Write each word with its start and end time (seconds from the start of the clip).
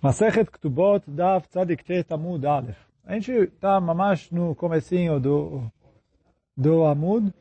Masechet 0.00 0.48
Ktubot 0.48 1.02
Daf 1.08 1.48
Tzadik 1.48 1.84
Tet 1.84 2.12
Amud 2.12 2.46
Aleph. 2.46 2.78
A 3.04 3.14
gente 3.14 3.32
está 3.32 3.80
mamash 3.80 4.30
no 4.30 4.54
comecinho 4.54 5.18
do, 5.18 5.72
do 6.56 6.84
Amud, 6.84 7.34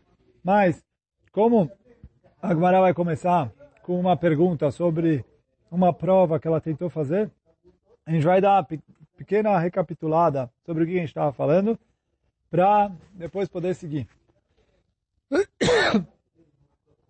mas 0.44 0.84
como 1.32 1.70
a 2.42 2.48
Gemara 2.48 2.82
vai 2.82 2.96
começar 2.96 3.52
com 3.84 4.00
uma 4.00 4.18
pergunta 4.18 4.72
sobre 4.72 5.24
uma 5.70 5.94
prova 5.94 6.40
que 6.40 6.48
ela 6.48 6.60
tentou 6.60 6.90
fazer, 6.90 7.30
a 8.04 8.12
gente 8.12 8.26
vai 8.26 8.42
dar 8.42 8.56
uma 8.56 8.82
pequena 9.16 9.60
recapitulada 9.60 10.50
sobre 10.66 10.84
o 10.84 10.88
que 10.88 10.94
a 10.94 11.00
gente 11.00 11.10
estava 11.10 11.32
falando, 11.32 11.78
para 12.50 12.92
depois 13.14 13.48
poder 13.48 13.76
seguir. 13.76 14.08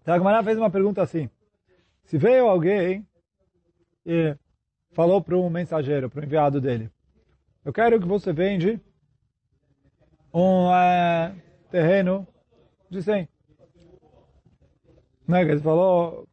Então 0.01 0.15
a 0.15 0.19
Gemara 0.19 0.41
fez 0.41 0.57
uma 0.57 0.69
pergunta 0.69 1.01
assim, 1.01 1.29
se 2.05 2.17
veio 2.17 2.47
alguém 2.47 3.05
e 4.05 4.37
falou 4.97 5.21
para 5.21 5.37
um 5.37 5.47
mensageiro, 5.47 6.09
para 6.09 6.21
o 6.21 6.23
enviado 6.23 6.59
dele, 6.59 6.89
eu 7.63 7.71
quero 7.71 7.99
que 7.99 8.07
você 8.07 8.33
vende 8.33 8.81
um 10.33 10.73
é, 10.73 11.35
terreno 11.69 12.27
de 12.89 13.03
100. 13.03 13.29
Né? 15.27 15.41
Ele 15.43 15.59
falou, 15.59 16.27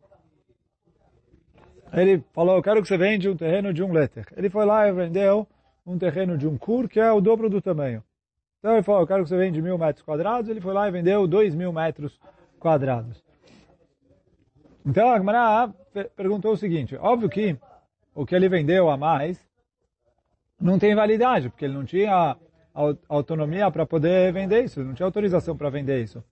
ele 1.93 2.25
falou, 2.33 2.57
eu 2.57 2.63
quero 2.63 2.81
que 2.81 2.89
você 2.89 2.97
vende 2.97 3.29
um 3.29 3.37
terreno 3.37 3.71
de 3.71 3.83
um 3.83 3.93
letter. 3.93 4.27
Ele 4.35 4.49
foi 4.49 4.65
lá 4.65 4.89
e 4.89 4.93
vendeu 4.93 5.47
um 5.85 5.99
terreno 5.99 6.39
de 6.39 6.49
um 6.49 6.57
cur, 6.57 6.89
que 6.89 6.99
é 6.99 7.13
o 7.13 7.21
dobro 7.21 7.51
do 7.51 7.61
tamanho. 7.61 8.03
Então 8.61 8.73
ele 8.73 8.83
falou, 8.83 9.03
eu 9.03 9.07
quero 9.07 9.25
que 9.25 9.29
você 9.29 9.37
vende 9.37 9.61
mil 9.61 9.77
metros 9.77 10.03
quadrados. 10.03 10.49
Ele 10.49 10.63
foi 10.63 10.73
lá 10.73 10.89
e 10.89 10.91
vendeu 10.91 11.27
dois 11.27 11.55
mil 11.55 11.71
metros 11.71 12.19
quadrados. 12.59 13.23
Então 14.87 15.11
a 15.11 15.19
Gemara 15.19 15.75
perguntou 16.17 16.53
o 16.53 16.57
seguinte, 16.57 16.97
óbvio 16.97 17.29
que 17.29 17.59
o 18.15 18.25
que 18.25 18.35
ele 18.35 18.49
vendeu 18.49 18.89
a 18.89 18.97
mais 18.97 19.45
não 20.61 20.79
tem 20.79 20.95
validade, 20.95 21.51
porque 21.51 21.65
ele 21.65 21.75
não 21.75 21.85
tinha 21.85 22.37
autonomia 23.09 23.71
para 23.71 23.87
poder 23.87 24.33
vender 24.33 24.65
isso, 24.65 24.83
não 24.83 24.95
tinha 24.95 25.07
autorização 25.07 25.57
para 25.57 25.71
vender 25.71 26.03
isso. 26.03 26.23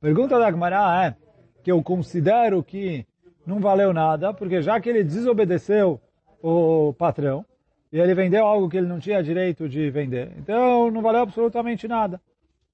Pergunta 0.00 0.38
da 0.38 0.50
Gemara 0.50 1.06
é 1.06 1.14
que 1.62 1.70
eu 1.70 1.82
considero 1.82 2.62
que 2.62 3.06
não 3.46 3.60
valeu 3.60 3.92
nada, 3.92 4.32
porque 4.34 4.60
já 4.60 4.80
que 4.80 4.88
ele 4.88 5.04
desobedeceu 5.04 6.00
o 6.42 6.92
patrão, 6.94 7.44
e 7.92 7.98
ele 7.98 8.14
vendeu 8.14 8.44
algo 8.44 8.68
que 8.68 8.76
ele 8.76 8.86
não 8.86 8.98
tinha 8.98 9.22
direito 9.22 9.68
de 9.68 9.88
vender, 9.90 10.32
então 10.38 10.90
não 10.90 11.00
valeu 11.00 11.22
absolutamente 11.22 11.86
nada. 11.86 12.20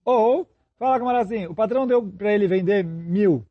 Ou, 0.04 0.48
fala 0.78 0.96
a 0.96 0.98
Gemara 0.98 1.20
assim, 1.20 1.46
o 1.46 1.54
patrão 1.54 1.86
deu 1.86 2.02
para 2.02 2.32
ele 2.32 2.46
vender 2.46 2.82
mil, 2.84 3.44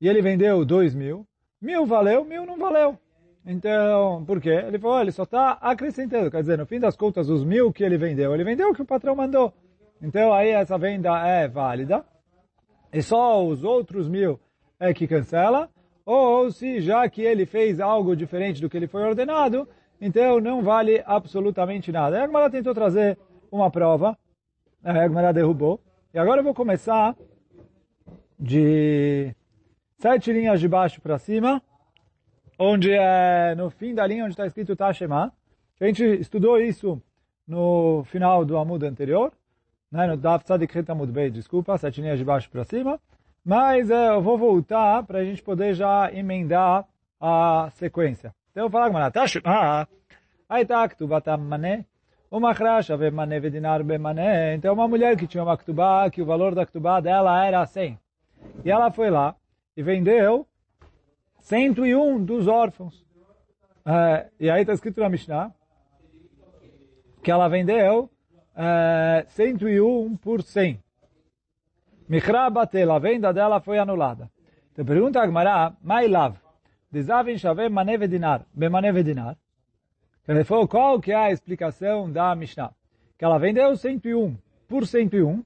e 0.00 0.08
ele 0.08 0.22
vendeu 0.22 0.64
dois 0.64 0.94
mil, 0.94 1.26
mil 1.60 1.84
valeu, 1.84 2.24
mil 2.24 2.46
não 2.46 2.58
valeu. 2.58 2.96
Então, 3.44 4.24
por 4.24 4.40
quê? 4.40 4.50
Ele 4.50 4.78
falou, 4.78 5.00
ele 5.00 5.12
só 5.12 5.22
está 5.22 5.52
acrescentando, 5.52 6.30
quer 6.30 6.40
dizer, 6.40 6.58
no 6.58 6.66
fim 6.66 6.78
das 6.78 6.96
contas, 6.96 7.28
os 7.28 7.44
mil 7.44 7.72
que 7.72 7.82
ele 7.82 7.96
vendeu, 7.96 8.34
ele 8.34 8.44
vendeu 8.44 8.70
o 8.70 8.74
que 8.74 8.82
o 8.82 8.86
patrão 8.86 9.16
mandou. 9.16 9.52
Então, 10.02 10.32
aí 10.32 10.50
essa 10.50 10.78
venda 10.78 11.26
é 11.26 11.48
válida. 11.48 12.04
E 12.92 13.02
só 13.02 13.44
os 13.44 13.62
outros 13.64 14.08
mil 14.08 14.38
é 14.78 14.92
que 14.92 15.06
cancela. 15.06 15.68
Ou 16.04 16.50
se 16.50 16.80
já 16.80 17.08
que 17.08 17.22
ele 17.22 17.46
fez 17.46 17.80
algo 17.80 18.16
diferente 18.16 18.60
do 18.60 18.68
que 18.68 18.76
ele 18.76 18.88
foi 18.88 19.02
ordenado, 19.02 19.68
então 20.00 20.40
não 20.40 20.62
vale 20.62 21.02
absolutamente 21.06 21.92
nada. 21.92 22.18
A 22.18 22.24
Agmará 22.24 22.50
tentou 22.50 22.74
trazer 22.74 23.18
uma 23.52 23.70
prova, 23.70 24.18
a 24.82 24.90
Agmará 24.90 25.32
derrubou. 25.32 25.80
E 26.12 26.18
agora 26.18 26.40
eu 26.40 26.44
vou 26.44 26.54
começar 26.54 27.14
de 28.38 29.34
sete 29.98 30.32
linhas 30.32 30.58
de 30.58 30.66
baixo 30.66 31.00
para 31.00 31.18
cima, 31.18 31.62
onde 32.62 32.92
é 32.92 33.54
no 33.54 33.70
fim 33.70 33.94
da 33.94 34.06
linha 34.06 34.24
onde 34.24 34.34
está 34.34 34.46
escrito 34.46 34.76
Tashema. 34.76 35.32
A 35.80 35.86
gente 35.86 36.04
estudou 36.04 36.60
isso 36.60 37.00
no 37.48 38.04
final 38.04 38.44
do 38.44 38.58
Amud 38.58 38.84
anterior, 38.84 39.32
né, 39.90 40.06
no 40.06 40.14
Daf 40.14 40.44
Tzadik 40.44 40.84
Amud 40.90 41.10
Bey, 41.10 41.30
desculpa, 41.30 41.78
sete 41.78 42.02
linhas 42.02 42.18
de 42.18 42.24
baixo 42.24 42.50
para 42.50 42.62
cima. 42.64 43.00
Mas 43.42 43.90
é, 43.90 44.10
eu 44.10 44.20
vou 44.20 44.36
voltar 44.36 45.02
para 45.04 45.20
a 45.20 45.24
gente 45.24 45.42
poder 45.42 45.72
já 45.72 46.12
emendar 46.12 46.84
a 47.18 47.70
sequência. 47.76 48.34
Então 48.50 48.64
eu 48.64 48.68
vou 48.68 48.78
falar, 48.78 49.10
Tashema, 49.10 49.88
aí 50.46 50.66
tá, 50.66 50.86
Ktubatam 50.86 51.38
Mané, 51.38 51.86
uma 52.30 52.54
cracha 52.54 52.94
ve 52.94 53.10
mané 53.10 53.40
vedinar 53.40 53.82
mané. 53.98 54.54
Então 54.54 54.74
uma 54.74 54.86
mulher 54.86 55.16
que 55.16 55.26
tinha 55.26 55.42
uma 55.42 55.56
ktubá, 55.56 56.10
que 56.10 56.20
o 56.20 56.26
valor 56.26 56.54
da 56.54 56.66
ktubá 56.66 57.00
dela 57.00 57.42
era 57.42 57.64
100. 57.64 57.98
E 58.66 58.70
ela 58.70 58.92
foi 58.92 59.08
lá, 59.08 59.34
e 59.74 59.82
vendeu 59.82 60.46
101 61.40 62.24
dos 62.24 62.46
órfãos. 62.46 63.04
É, 63.84 64.28
e 64.38 64.50
aí 64.50 64.60
está 64.60 64.72
escrito 64.72 65.00
na 65.00 65.08
Mishnah 65.08 65.52
que 67.22 67.30
ela 67.30 67.48
vendeu 67.48 68.10
é, 68.56 69.24
101 69.28 70.16
por 70.16 70.42
100. 70.42 70.80
Michra 72.08 72.50
batel, 72.50 72.92
a 72.92 72.98
venda 72.98 73.32
dela 73.32 73.60
foi 73.60 73.78
anulada. 73.78 74.30
Então 74.72 74.84
pergunta 74.84 75.20
a 75.20 75.26
Gemara, 75.26 75.72
Mailav, 75.82 76.36
Dizavin 76.90 77.38
shavem 77.38 77.68
maneve 77.68 78.08
dinar, 78.08 78.44
bemaneve 78.52 79.02
dinar. 79.02 79.36
Ele 80.26 80.44
falou, 80.44 80.66
qual 80.66 81.00
que 81.00 81.12
é 81.12 81.16
a 81.16 81.30
explicação 81.30 82.10
da 82.10 82.34
Mishnah? 82.34 82.72
Que 83.18 83.24
ela 83.24 83.38
vendeu 83.38 83.76
101 83.76 84.36
por 84.68 84.86
101, 84.86 85.44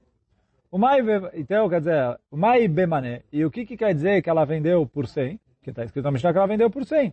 o 0.71 0.77
mai, 0.77 0.99
então, 1.33 1.69
quer 1.69 1.79
dizer, 1.79 2.19
o 2.29 2.35
mai 2.35 2.67
bemané. 2.67 3.21
E 3.31 3.45
o 3.45 3.51
que, 3.51 3.65
que 3.65 3.77
quer 3.77 3.93
dizer 3.93 4.21
que 4.21 4.29
ela 4.29 4.43
vendeu 4.43 4.85
por 4.85 5.07
100? 5.07 5.39
Que 5.65 5.71
está 5.71 5.83
escrito 5.83 6.05
na 6.05 6.11
Mishnah 6.11 6.31
que 6.31 6.37
ela 6.37 6.45
vendeu 6.45 6.69
por 6.69 6.85
100. 6.85 7.11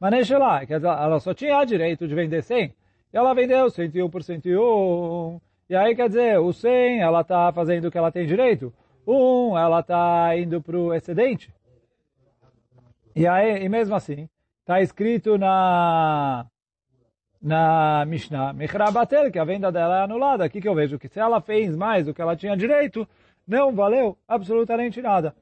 Mané 0.00 0.22
lá, 0.36 0.66
quer 0.66 0.78
dizer, 0.78 0.88
ela 0.88 1.20
só 1.20 1.32
tinha 1.32 1.64
direito 1.64 2.08
de 2.08 2.14
vender 2.16 2.42
100. 2.42 2.64
E 2.64 2.74
ela 3.16 3.32
vendeu 3.32 3.70
101 3.70 4.10
por 4.10 4.24
101. 4.24 5.40
E 5.70 5.76
aí, 5.76 5.94
quer 5.94 6.08
dizer, 6.08 6.40
o 6.40 6.52
100, 6.52 7.00
ela 7.00 7.20
está 7.20 7.52
fazendo 7.52 7.86
o 7.86 7.92
que 7.92 7.96
ela 7.96 8.10
tem 8.10 8.26
direito. 8.26 8.74
O 9.06 9.52
1, 9.52 9.58
ela 9.58 9.78
está 9.78 10.36
indo 10.36 10.60
para 10.60 10.76
o 10.76 10.92
excedente. 10.92 11.54
E 13.14 13.24
aí, 13.24 13.62
e 13.62 13.68
mesmo 13.68 13.94
assim, 13.94 14.28
está 14.62 14.82
escrito 14.82 15.38
na 15.38 16.46
na 17.40 18.04
Mishnah, 18.04 18.52
Michrabatel, 18.52 19.30
que 19.30 19.38
a 19.38 19.44
venda 19.44 19.70
dela 19.70 20.00
é 20.00 20.02
anulada. 20.02 20.44
Aqui 20.44 20.60
que 20.60 20.68
eu 20.68 20.74
vejo 20.74 20.98
que 20.98 21.08
se 21.08 21.20
ela 21.20 21.40
fez 21.40 21.76
mais 21.76 22.06
do 22.06 22.14
que 22.14 22.22
ela 22.22 22.36
tinha 22.36 22.56
direito, 22.56 23.06
não 23.46 23.72
valeu 23.72 24.18
absolutamente 24.26 25.00
nada. 25.00 25.34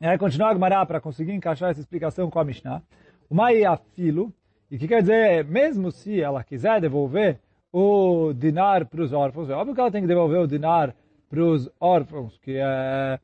E 0.00 0.06
aí 0.06 0.16
continua 0.16 0.48
a 0.48 0.52
Gemara 0.54 0.86
para 0.86 1.00
conseguir 1.00 1.32
encaixar 1.32 1.70
essa 1.70 1.80
explicação 1.80 2.30
com 2.30 2.38
a 2.38 2.44
Mishnah. 2.44 2.82
O 3.28 3.34
Mai 3.34 3.64
afilo, 3.64 4.32
e 4.70 4.78
que 4.78 4.88
quer 4.88 5.02
dizer, 5.02 5.44
mesmo 5.44 5.92
se 5.92 6.22
ela 6.22 6.42
quiser 6.42 6.80
devolver 6.80 7.38
o 7.70 8.32
dinar 8.32 8.86
para 8.86 9.02
os 9.02 9.12
órfãos, 9.12 9.50
é 9.50 9.54
óbvio 9.54 9.74
que 9.74 9.80
ela 9.80 9.90
tem 9.90 10.00
que 10.00 10.08
devolver 10.08 10.40
o 10.40 10.46
dinar 10.46 10.94
para 11.28 11.44
os 11.44 11.70
órfãos, 11.78 12.38
que 12.38 12.56
é... 12.56 13.18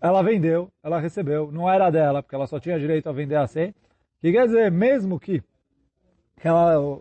Ela 0.00 0.22
vendeu, 0.22 0.70
ela 0.82 1.00
recebeu, 1.00 1.50
não 1.50 1.70
era 1.70 1.90
dela, 1.90 2.22
porque 2.22 2.34
ela 2.34 2.46
só 2.46 2.60
tinha 2.60 2.78
direito 2.78 3.08
a 3.08 3.12
vender 3.12 3.36
assim. 3.36 3.72
Que 4.20 4.32
quer 4.32 4.44
dizer, 4.44 4.70
mesmo 4.70 5.18
que 5.18 5.42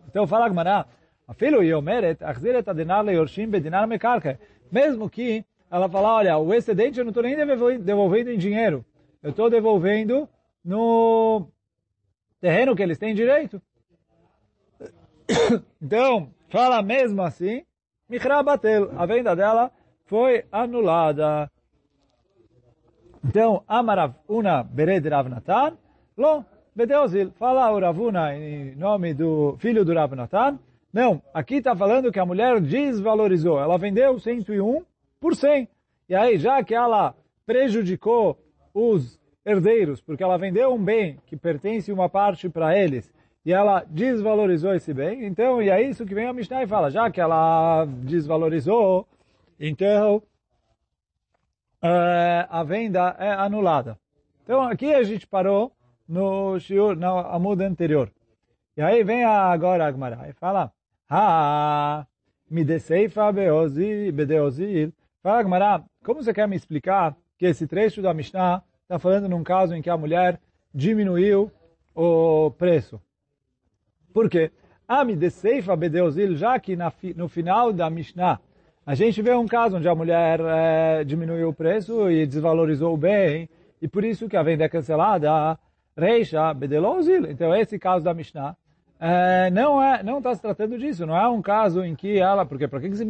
então 0.07 0.25
fala 0.25 0.47
Gmará, 0.47 0.85
Afilo 1.27 1.61
Yomeret, 1.61 2.23
Achziret 2.23 2.69
Adenar 2.69 3.03
Leyorshim 3.03 3.47
Bedinar 3.47 3.85
Mekarka. 3.87 4.39
Mesmo 4.71 5.09
que 5.09 5.43
ela 5.73 5.89
fala, 5.89 6.13
olha, 6.13 6.37
o 6.37 6.53
excedente 6.53 6.99
eu 6.99 7.03
não 7.03 7.09
estou 7.09 7.23
nem 7.23 7.35
devolvendo 7.79 8.29
em 8.29 8.37
dinheiro, 8.37 8.85
eu 9.23 9.31
estou 9.31 9.49
devolvendo 9.49 10.29
no 10.63 11.47
terreno 12.39 12.75
que 12.75 12.83
eles 12.83 12.99
têm 12.99 13.15
direito. 13.15 13.59
Então, 15.81 16.29
fala 16.49 16.81
mesmo 16.81 17.21
assim, 17.23 17.63
Michra 18.07 18.43
Batel, 18.43 18.91
a 18.95 19.05
venda 19.05 19.35
dela 19.35 19.71
foi 20.05 20.45
anulada. 20.51 21.51
Então, 23.25 23.63
Amarav 23.67 24.13
Una 24.29 24.63
Bered 24.63 25.09
Rav 25.09 25.27
Natan, 25.27 25.75
Lo, 26.15 26.45
Bedeozil, 26.75 27.31
fala 27.31 27.71
o 27.71 27.79
Ravuna 27.79 28.35
em 28.35 28.75
nome 28.75 29.13
do 29.13 29.57
filho 29.57 29.83
do 29.83 29.93
Rav 29.93 30.13
Natan. 30.15 30.59
Não, 30.93 31.21
aqui 31.33 31.55
está 31.55 31.75
falando 31.75 32.11
que 32.11 32.19
a 32.19 32.25
mulher 32.25 32.61
desvalorizou. 32.61 33.59
Ela 33.59 33.77
vendeu 33.77 34.19
101 34.19 34.85
por 35.23 35.37
100. 35.37 35.69
E 36.09 36.13
aí, 36.13 36.37
já 36.37 36.61
que 36.61 36.75
ela 36.75 37.15
prejudicou 37.45 38.37
os 38.73 39.17
herdeiros, 39.45 40.01
porque 40.01 40.21
ela 40.21 40.37
vendeu 40.37 40.73
um 40.73 40.83
bem 40.83 41.17
que 41.25 41.37
pertence 41.37 41.93
uma 41.93 42.09
parte 42.09 42.49
para 42.49 42.77
eles, 42.77 43.09
e 43.45 43.53
ela 43.53 43.85
desvalorizou 43.89 44.73
esse 44.73 44.93
bem, 44.93 45.25
então, 45.25 45.61
e 45.61 45.69
é 45.69 45.81
isso 45.81 46.05
que 46.05 46.13
vem 46.13 46.27
a 46.27 46.33
Mishnah 46.33 46.63
e 46.63 46.67
fala, 46.67 46.91
já 46.91 47.09
que 47.09 47.21
ela 47.21 47.85
desvalorizou, 47.85 49.07
então, 49.57 50.17
uh, 51.81 52.45
a 52.49 52.61
venda 52.63 53.15
é 53.17 53.31
anulada. 53.31 53.97
Então, 54.43 54.61
aqui 54.61 54.93
a 54.93 55.03
gente 55.03 55.25
parou 55.25 55.71
no 56.05 56.59
shiur, 56.59 56.97
na 56.97 57.21
amuda 57.29 57.65
anterior. 57.65 58.11
E 58.75 58.81
aí 58.81 59.05
vem 59.05 59.23
agora 59.23 59.85
a 59.85 59.87
Agmará 59.87 60.27
e 60.27 60.33
fala, 60.33 60.69
Ha, 61.09 62.05
me 62.49 62.65
deseifa 62.65 63.31
bedeozil. 63.31 64.91
Fala 65.23 65.39
Agmará, 65.39 65.81
como 66.03 66.21
você 66.21 66.33
quer 66.33 66.49
me 66.49 66.55
explicar 66.57 67.15
que 67.39 67.45
esse 67.45 67.65
trecho 67.65 68.01
da 68.01 68.13
Mishnah 68.13 68.61
está 68.81 68.99
falando 68.99 69.29
num 69.29 69.41
caso 69.41 69.73
em 69.73 69.81
que 69.81 69.89
a 69.89 69.95
mulher 69.95 70.37
diminuiu 70.75 71.49
o 71.95 72.51
preço? 72.51 73.01
Por 74.13 74.29
quê? 74.29 74.51
Ami 74.85 75.15
de 75.15 75.29
Seifa 75.29 75.77
Bedeozil, 75.77 76.35
já 76.35 76.59
que 76.59 76.77
no 77.15 77.29
final 77.29 77.71
da 77.71 77.89
Mishnah, 77.89 78.37
a 78.85 78.95
gente 78.95 79.21
vê 79.21 79.33
um 79.33 79.47
caso 79.47 79.77
onde 79.77 79.87
a 79.87 79.95
mulher 79.95 80.41
é, 80.41 81.05
diminuiu 81.05 81.47
o 81.47 81.53
preço 81.53 82.11
e 82.11 82.27
desvalorizou 82.27 82.93
o 82.93 82.97
bem, 82.97 83.49
e 83.81 83.87
por 83.87 84.03
isso 84.03 84.27
que 84.27 84.35
a 84.35 84.43
venda 84.43 84.65
é 84.65 84.69
cancelada, 84.69 85.57
Reisha 85.97 86.53
Bedelozil. 86.53 87.31
Então, 87.31 87.55
esse 87.55 87.79
caso 87.79 88.03
da 88.03 88.13
Mishnah, 88.13 88.57
é, 88.99 89.49
não 89.51 89.81
é, 89.81 90.03
não 90.03 90.17
está 90.17 90.35
se 90.35 90.41
tratando 90.41 90.77
disso, 90.77 91.05
não 91.05 91.15
é 91.15 91.29
um 91.29 91.41
caso 91.41 91.81
em 91.81 91.95
que 91.95 92.19
ela, 92.19 92.45
porque 92.45 92.67
para 92.67 92.81
que 92.81 92.89
você 92.89 93.05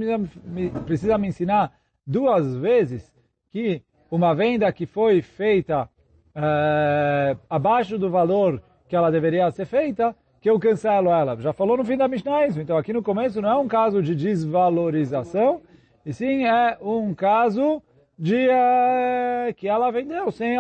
precisa 0.86 1.18
me 1.18 1.28
ensinar 1.28 1.74
duas 2.06 2.56
vezes 2.56 3.14
que 3.52 3.82
uma 4.10 4.34
venda 4.34 4.72
que 4.72 4.86
foi 4.86 5.22
feita 5.22 5.90
é, 6.36 7.38
abaixo 7.50 7.98
do 7.98 8.10
valor 8.10 8.62
que 8.88 8.96
ela 8.96 9.12
deveria 9.12 9.50
ser 9.52 9.66
feita, 9.66 10.16
que 10.42 10.50
eu 10.50 10.60
cancelo 10.60 11.10
ela. 11.10 11.36
Já 11.40 11.54
falou 11.54 11.78
no 11.78 11.86
fim 11.86 11.98
da 11.98 12.08
Mishnah 12.08 12.48
isso. 12.48 12.62
Então 12.62 12.78
aqui 12.78 12.92
no 12.92 13.02
começo 13.02 13.42
não 13.42 13.50
é 13.50 13.56
um 13.58 13.68
caso 13.68 14.02
de 14.02 14.14
desvalorização, 14.16 15.62
e 16.06 16.14
sim 16.14 16.46
é 16.46 16.78
um 16.82 17.14
caso 17.14 17.82
de 18.18 18.48
uh, 18.48 19.54
que 19.56 19.68
ela 19.68 19.90
vendeu 19.92 20.32
sem, 20.32 20.58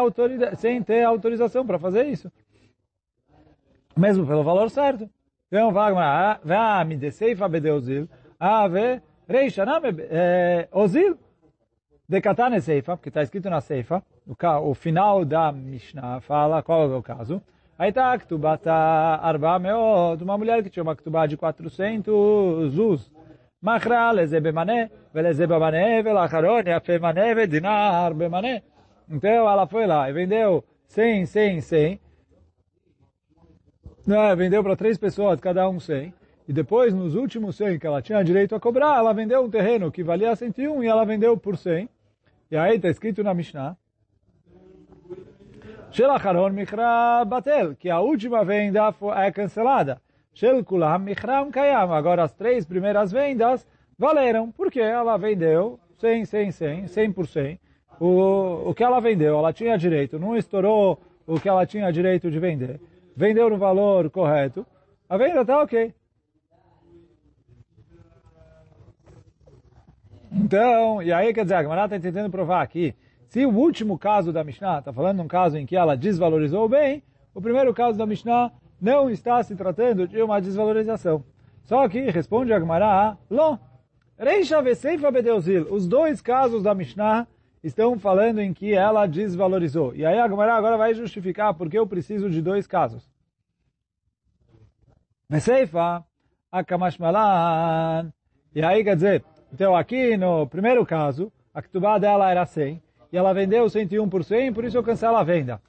sem 0.58 0.82
ter 0.82 1.04
autorização 1.04 1.66
para 1.66 1.78
fazer 1.78 2.06
isso. 2.08 2.32
Mesmo 3.96 4.26
pelo 4.26 4.44
valor 4.44 4.70
certo. 4.70 5.10
Então, 5.48 5.72
vai 5.72 5.94
me 6.86 6.96
desceifa 6.96 7.48
bedeuzil, 7.48 8.10
ave 8.40 9.02
reishanam 9.28 9.80
ozil. 10.72 11.18
Decatane 12.14 12.62
Seifa, 12.62 12.96
porque 12.96 13.10
está 13.10 13.24
escrito 13.24 13.50
na 13.50 13.60
Seifa, 13.60 14.04
o, 14.28 14.36
o 14.70 14.76
final 14.76 15.26
da 15.26 15.52
Mishnah 15.52 16.22
fala 16.22 16.62
qual 16.62 16.84
é 16.92 16.96
o 16.96 17.02
caso. 17.02 17.42
Aí 17.76 17.90
está 17.90 18.14
a 18.14 18.20
Ktubata 18.20 18.72
Arba 18.72 19.58
Meod, 19.58 20.24
uma 20.24 20.38
mulher 20.38 20.62
que 20.62 20.70
tinha 20.70 20.84
uma 20.84 20.96
Ktubá 20.96 21.26
de 21.26 21.36
400 21.36 22.72
Zuz. 22.72 23.12
Machra 23.60 24.12
lezebemané, 24.12 24.92
velezebamané, 25.12 26.04
velacharone, 26.04 26.70
afemané, 26.70 27.34
vedinar, 27.34 28.14
bemané. 28.14 28.62
Então 29.10 29.50
ela 29.50 29.66
foi 29.66 29.88
lá 29.88 30.08
e 30.08 30.14
vendeu 30.14 30.64
100, 30.86 31.26
100, 31.26 31.62
100. 31.62 32.00
Não, 34.06 34.36
vendeu 34.36 34.64
para 34.64 34.76
três 34.76 35.00
pessoas, 35.00 35.40
cada 35.40 35.68
um 35.68 35.80
100. 35.80 36.14
E 36.48 36.54
depois, 36.54 36.94
nos 36.94 37.16
últimos 37.16 37.56
100 37.56 37.80
que 37.80 37.88
ela 37.88 38.04
tinha 38.04 38.24
direito 38.24 38.54
a 38.54 38.60
cobrar, 38.60 39.00
ela 39.00 39.14
vendeu 39.14 39.44
um 39.44 39.50
terreno 39.50 39.92
que 39.92 40.04
valia 40.04 40.36
101 40.36 40.84
e 40.84 40.88
ela 40.88 41.06
vendeu 41.06 41.36
por 41.36 41.58
100. 41.58 41.90
E 42.54 42.56
aí 42.56 42.76
está 42.76 42.88
escrito 42.88 43.24
na 43.24 43.34
Mishnah, 43.34 43.76
Shel 45.90 46.12
Acharon 46.12 46.52
Michra 46.52 47.26
Batel, 47.26 47.76
que 47.76 47.90
a 47.90 48.00
última 48.00 48.46
venda 48.46 48.94
é 49.16 49.32
cancelada. 49.32 50.00
Shel 50.36 50.64
Kulam 50.64 51.00
Michram 51.00 51.50
Kayam. 51.50 51.92
Agora 51.92 52.26
as 52.26 52.32
três 52.32 52.64
primeiras 52.64 53.12
vendas 53.12 53.66
valeram, 53.98 54.52
porque 54.52 54.80
ela 54.80 55.18
vendeu 55.18 55.80
100, 55.98 56.26
100, 56.26 56.52
100, 56.52 56.86
100%. 56.86 57.60
O, 58.00 58.70
o 58.70 58.74
que 58.76 58.84
ela 58.84 59.00
vendeu, 59.00 59.36
ela 59.40 59.52
tinha 59.52 59.76
direito, 59.76 60.20
não 60.20 60.38
estourou 60.38 61.02
o 61.26 61.40
que 61.40 61.50
ela 61.50 61.66
tinha 61.66 61.92
direito 61.92 62.30
de 62.30 62.38
vender. 62.38 62.80
Vendeu 63.18 63.50
no 63.50 63.58
valor 63.58 64.12
correto. 64.12 64.64
A 65.10 65.18
venda 65.18 65.42
está 65.42 65.60
ok. 65.60 65.92
Então, 70.36 71.02
e 71.02 71.14
aí 71.14 71.32
quer 71.34 71.44
dizer, 71.44 71.56
a 71.56 71.64
Gamara 71.64 71.86
está 71.86 72.00
tentando 72.00 72.30
provar 72.30 72.62
aqui 72.62 72.96
se 73.28 73.46
o 73.46 73.52
último 73.52 73.98
caso 73.98 74.32
da 74.32 74.44
Mishnah 74.44 74.80
está 74.80 74.92
falando 74.92 75.18
de 75.18 75.24
um 75.24 75.28
caso 75.28 75.58
em 75.58 75.66
que 75.66 75.76
ela 75.76 75.96
desvalorizou 75.96 76.66
o 76.66 76.70
bem, 76.70 77.04
o 77.34 77.42
primeiro 77.42 77.74
caso 77.74 77.98
da 77.98 78.06
Mishnah 78.06 78.52
não 78.82 79.10
está 79.10 79.42
se 79.44 79.56
tratando 79.56 80.08
de 80.08 80.22
uma 80.22 80.42
desvalorização. 80.42 81.24
Só 81.64 81.88
que 81.88 82.10
responde 82.10 82.52
a 82.52 82.60
Gemara, 82.60 83.18
Lo, 83.30 83.60
Reisha 84.18 84.62
Veseifa 84.62 85.10
Bedeuzil. 85.10 85.68
Os 85.72 85.88
dois 85.88 86.22
casos 86.22 86.62
da 86.62 86.76
Mishnah 86.76 87.28
estão 87.64 87.98
falando 87.98 88.40
em 88.40 88.54
que 88.54 88.74
ela 88.74 89.08
desvalorizou. 89.08 89.96
E 89.96 90.06
aí 90.06 90.20
a 90.20 90.28
Gemara 90.28 90.56
agora 90.56 90.78
vai 90.78 90.94
justificar 90.94 91.54
porque 91.54 91.78
eu 91.78 91.88
preciso 91.88 92.30
de 92.30 92.42
dois 92.42 92.68
casos. 92.68 93.10
Veseifa, 95.30 96.04
Akamashmalan. 96.52 98.12
E 98.54 98.62
aí 98.62 98.84
quer 98.84 98.96
dizer, 98.96 99.26
então 99.54 99.76
aqui 99.76 100.18
no 100.18 100.48
primeiro 100.48 100.86
caso, 100.86 101.32
a 101.54 101.62
Ktubá 101.62 101.98
dela 101.98 102.32
era 102.32 102.46
100 102.46 102.82
e 103.12 103.18
ela 103.18 103.34
vendeu 103.34 103.70
101 103.70 104.10
por 104.10 104.24
100, 104.24 104.54
por 104.54 104.66
isso 104.66 104.76
eu 104.76 104.84
cancelo 104.84 105.18
a 105.18 105.24
venda. 105.24 105.62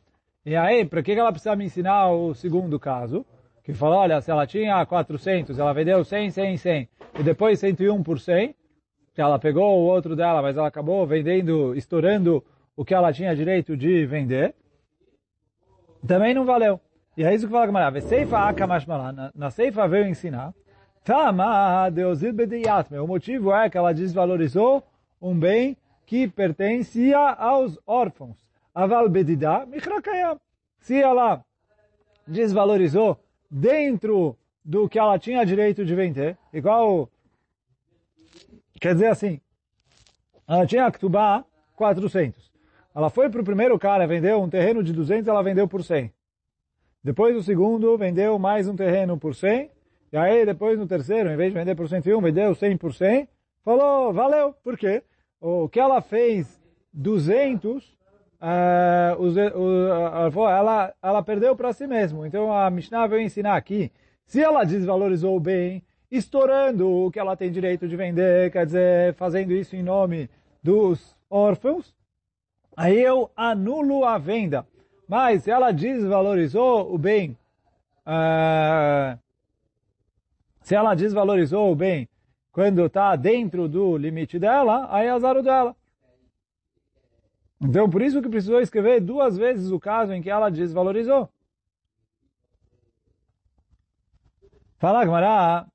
E 0.47 0.57
aí, 0.57 0.85
para 0.85 1.03
que 1.03 1.13
ela 1.13 1.31
precisa 1.31 1.55
me 1.55 1.65
ensinar 1.65 2.11
o 2.11 2.35
segundo 2.35 2.81
caso? 2.81 3.25
Que 3.63 3.73
falou, 3.73 3.99
olha, 3.99 4.21
se 4.21 4.31
ela 4.31 4.47
tinha 4.47 4.85
400, 4.85 5.59
ela 5.59 5.73
vendeu 5.73 6.05
100, 6.05 6.31
100, 6.31 6.57
100, 6.57 6.89
e 7.19 7.23
depois 7.23 7.59
101 7.59 8.03
por 8.03 8.21
100, 8.21 8.55
que 9.15 9.21
ela 9.21 9.39
pegou 9.39 9.79
o 9.79 9.85
outro 9.85 10.17
dela, 10.17 10.43
mas 10.43 10.57
ela 10.57 10.69
acabou 10.69 11.07
vendendo, 11.07 11.75
estourando 11.75 12.45
o 12.77 12.85
que 12.85 12.93
ela 12.93 13.13
tinha 13.13 13.35
direito 13.35 13.77
de 13.77 14.05
vender, 14.05 14.55
também 16.07 16.35
não 16.35 16.45
valeu. 16.45 16.81
E 17.17 17.25
é 17.25 17.35
isso 17.35 17.47
que 17.47 17.53
fala. 17.53 18.01
Seifa 18.01 18.49
akamashmala. 18.49 19.33
Na 19.35 19.51
Seifa 19.51 19.87
veio 19.87 20.07
ensinar. 20.07 20.53
Tama 21.05 21.91
bediyatme. 21.91 22.99
O 22.99 23.07
motivo 23.07 23.53
é 23.53 23.69
que 23.69 23.77
ela 23.77 23.93
desvalorizou 23.93 24.83
um 25.21 25.39
bem 25.39 25.77
que 26.07 26.27
pertencia 26.27 27.19
aos 27.19 27.79
órfãos. 27.87 28.37
Aval 28.75 29.09
bedida 29.11 29.67
michrakayam. 29.67 30.41
Se 30.81 31.01
ela 31.01 31.45
desvalorizou 32.27 33.19
dentro 33.51 34.35
do 34.65 34.89
que 34.89 34.99
ela 34.99 35.19
tinha 35.19 35.45
direito 35.45 35.85
de 35.85 35.95
vender, 35.95 36.39
igual, 36.53 37.11
quer 38.81 38.95
dizer 38.95 39.09
assim, 39.09 39.41
ela 40.49 40.67
tinha 40.67 40.91
Ktubá 40.91 41.45
400. 41.77 42.51
Ela 42.95 43.11
foi 43.11 43.29
para 43.29 43.43
o 43.43 43.45
primeiro 43.45 43.79
cara, 43.79 44.07
vendeu 44.07 44.41
um 44.41 44.49
terreno 44.49 44.83
de 44.83 44.93
200, 44.93 45.29
ela 45.29 45.43
vendeu 45.43 45.69
por 45.69 45.85
100. 45.85 46.11
Depois 47.03 47.37
o 47.37 47.43
segundo, 47.43 47.99
vendeu 47.99 48.39
mais 48.39 48.67
um 48.67 48.75
terreno 48.75 49.19
por 49.19 49.35
100. 49.35 49.74
E 50.15 50.17
aí 50.17 50.47
depois 50.47 50.79
no 50.79 50.87
terceiro, 50.87 51.29
em 51.29 51.37
vez 51.37 51.53
de 51.53 51.59
vender 51.59 51.75
por 51.75 51.89
101, 51.89 52.21
vendeu 52.21 52.55
100 52.55 52.77
por 52.79 52.95
100. 52.95 53.29
Falou, 53.65 54.13
valeu. 54.13 54.55
Por 54.63 54.79
quê? 54.79 55.03
o 55.45 55.69
que 55.69 55.79
ela 55.79 56.01
fez 56.01 56.59
200, 56.91 57.85
uh, 58.41 59.21
uh, 59.21 60.49
ela, 60.49 60.95
ela 61.03 61.23
perdeu 61.23 61.55
para 61.55 61.73
si 61.75 61.87
mesmo. 61.87 62.25
Então 62.25 62.51
a 62.51 62.71
Mishnah 62.71 63.07
veio 63.07 63.23
ensinar 63.23 63.55
aqui, 63.55 63.93
se 64.25 64.43
ela 64.43 64.65
desvalorizou 64.65 65.39
bem, 65.39 65.83
estourando 66.11 66.89
o 66.89 67.11
que 67.11 67.19
ela 67.19 67.37
tem 67.37 67.51
direito 67.51 67.87
de 67.87 67.95
vender, 67.95 68.51
quer 68.53 68.65
dizer, 68.65 69.13
fazendo 69.15 69.53
isso 69.53 69.77
em 69.77 69.83
nome 69.83 70.31
dos 70.63 71.15
órfãos, 71.29 71.95
aí 72.75 72.99
eu 72.99 73.31
anulo 73.37 74.07
a 74.07 74.17
venda. 74.17 74.67
Mas 75.07 75.43
se 75.43 75.51
ela 75.51 75.73
desvalorizou 75.73 76.95
o 76.95 76.97
bem, 76.97 77.37
uh, 78.07 79.19
se 80.65 80.75
ela 80.75 80.95
desvalorizou 80.95 81.71
o 81.71 81.77
bem 81.77 82.09
quando 82.51 82.87
está 82.87 83.15
dentro 83.17 83.69
do 83.69 83.99
limite 83.99 84.39
dela, 84.39 84.89
aí 84.91 85.07
é 85.07 85.11
azar 85.11 85.41
dela. 85.43 85.77
Então, 87.61 87.89
por 87.89 88.01
isso 88.01 88.23
que 88.23 88.31
precisou 88.31 88.61
escrever 88.61 89.01
duas 89.01 89.37
vezes 89.37 89.71
o 89.71 89.79
caso 89.79 90.13
em 90.13 90.23
que 90.23 90.31
ela 90.31 90.51
desvalorizou. 90.51 91.29
Fala, 94.79 95.05
Gmará, 95.05 95.67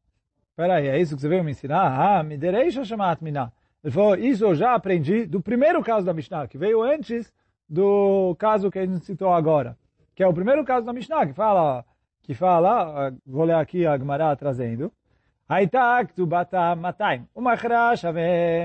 peraí, 0.55 0.87
é 0.87 0.99
isso 0.99 1.15
que 1.15 1.21
você 1.21 1.29
veio 1.29 1.43
me 1.43 1.51
ensinar? 1.51 2.17
Ah, 2.17 2.23
me 2.23 2.35
derecha 2.35 2.83
chamat 2.83 3.21
miná. 3.23 3.51
Ele 3.83 3.93
falou, 3.93 4.15
isso 4.15 4.43
eu 4.43 4.55
já 4.55 4.73
aprendi 4.73 5.25
do 5.25 5.39
primeiro 5.39 5.83
caso 5.83 6.05
da 6.05 6.13
Mishnah, 6.13 6.47
que 6.47 6.57
veio 6.57 6.81
antes 6.81 7.31
do 7.67 8.35
caso 8.39 8.71
que 8.71 8.79
a 8.79 8.85
gente 8.85 9.05
citou 9.05 9.31
agora. 9.31 9.77
Que 10.15 10.23
é 10.23 10.27
o 10.27 10.33
primeiro 10.33 10.65
caso 10.65 10.85
da 10.85 10.93
Mishnah, 10.93 11.27
que 11.27 11.33
fala, 11.33 11.85
que 12.29 12.35
fala, 12.35 13.11
vou 13.25 13.43
ler 13.43 13.55
aqui 13.55 13.87
a 13.87 13.97
Gemara 13.97 14.35
trazendo, 14.35 14.91
Haita 15.49 16.05
ktubata 16.05 16.75
mataim. 16.75 17.25
Uma 17.33 17.57
chrasha 17.57 18.13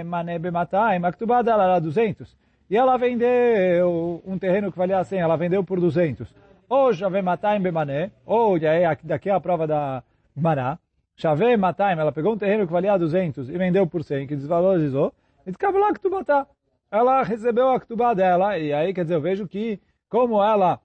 manebe 0.04 0.50
mataim. 0.50 1.02
A 1.02 1.11
ktubá 1.11 1.40
dela 1.40 1.64
era 1.64 1.78
200. 1.80 2.37
E 2.68 2.76
ela 2.76 2.99
vendeu 2.99 4.23
um 4.26 4.38
terreno 4.38 4.71
que 4.71 4.76
valia 4.76 5.02
100. 5.02 5.18
Ela 5.18 5.37
vendeu 5.37 5.64
por 5.64 5.80
200. 5.80 6.28
Ou 6.68 6.92
chave 6.92 7.23
mataim 7.23 7.59
bemané. 7.59 8.11
Ou 8.26 8.59
daqui 9.02 9.30
é 9.30 9.33
a 9.33 9.40
prova 9.40 9.66
da 9.66 10.02
Mará. 10.37 10.78
Chave 11.16 11.56
mataim. 11.56 11.99
Ela 11.99 12.12
pegou 12.12 12.35
um 12.35 12.38
terreno 12.38 12.66
que 12.66 12.73
valia 12.75 12.99
200 12.99 13.49
e 13.49 13.56
vendeu 13.56 13.87
por 13.87 14.04
100, 14.04 14.26
que 14.26 14.37
desvalorizou. 14.37 15.11
E 15.47 15.50
descabou 15.50 15.80
lá 15.80 15.90
ktubata. 15.90 16.47
Ela 16.90 17.23
recebeu 17.23 17.71
a 17.71 17.80
ktubá 17.80 18.12
dela. 18.12 18.59
E 18.59 18.75
aí, 18.75 18.92
quer 18.92 19.04
dizer, 19.04 19.14
eu 19.14 19.23
vejo 19.23 19.49
que 19.49 19.80
como 20.11 20.44
ela 20.44 20.78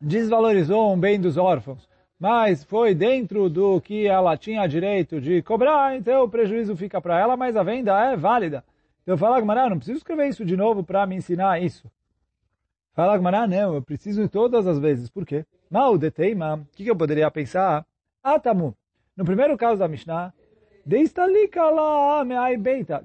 desvalorizou 0.00 0.92
um 0.92 1.00
bem 1.00 1.20
dos 1.20 1.36
órfãos 1.36 1.87
mas 2.18 2.64
foi 2.64 2.94
dentro 2.94 3.48
do 3.48 3.80
que 3.80 4.06
ela 4.06 4.36
tinha 4.36 4.66
direito 4.66 5.20
de 5.20 5.40
cobrar, 5.42 5.96
então 5.96 6.24
o 6.24 6.28
prejuízo 6.28 6.76
fica 6.76 7.00
para 7.00 7.18
ela, 7.18 7.36
mas 7.36 7.56
a 7.56 7.62
venda 7.62 7.98
é 8.10 8.16
válida. 8.16 8.64
Então 9.02 9.16
fala 9.16 9.40
Gmará, 9.40 9.70
não 9.70 9.76
preciso 9.76 9.98
escrever 9.98 10.28
isso 10.28 10.44
de 10.44 10.56
novo 10.56 10.82
para 10.82 11.06
me 11.06 11.16
ensinar 11.16 11.62
isso. 11.62 11.90
Fala 12.92 13.16
Gmará, 13.16 13.46
não, 13.46 13.74
eu 13.74 13.82
preciso 13.82 14.28
todas 14.28 14.66
as 14.66 14.78
vezes. 14.78 15.08
Por 15.08 15.24
quê? 15.24 15.46
Mal 15.70 15.96
de 15.96 16.10
teima, 16.10 16.56
o 16.56 16.76
que, 16.76 16.86
eu 16.86 16.96
poderia 16.96 17.30
pensar? 17.30 17.86
Atamu, 18.22 18.74
No 19.16 19.24
primeiro 19.24 19.56
caso 19.56 19.78
da 19.78 19.86
Mishnah. 19.86 20.32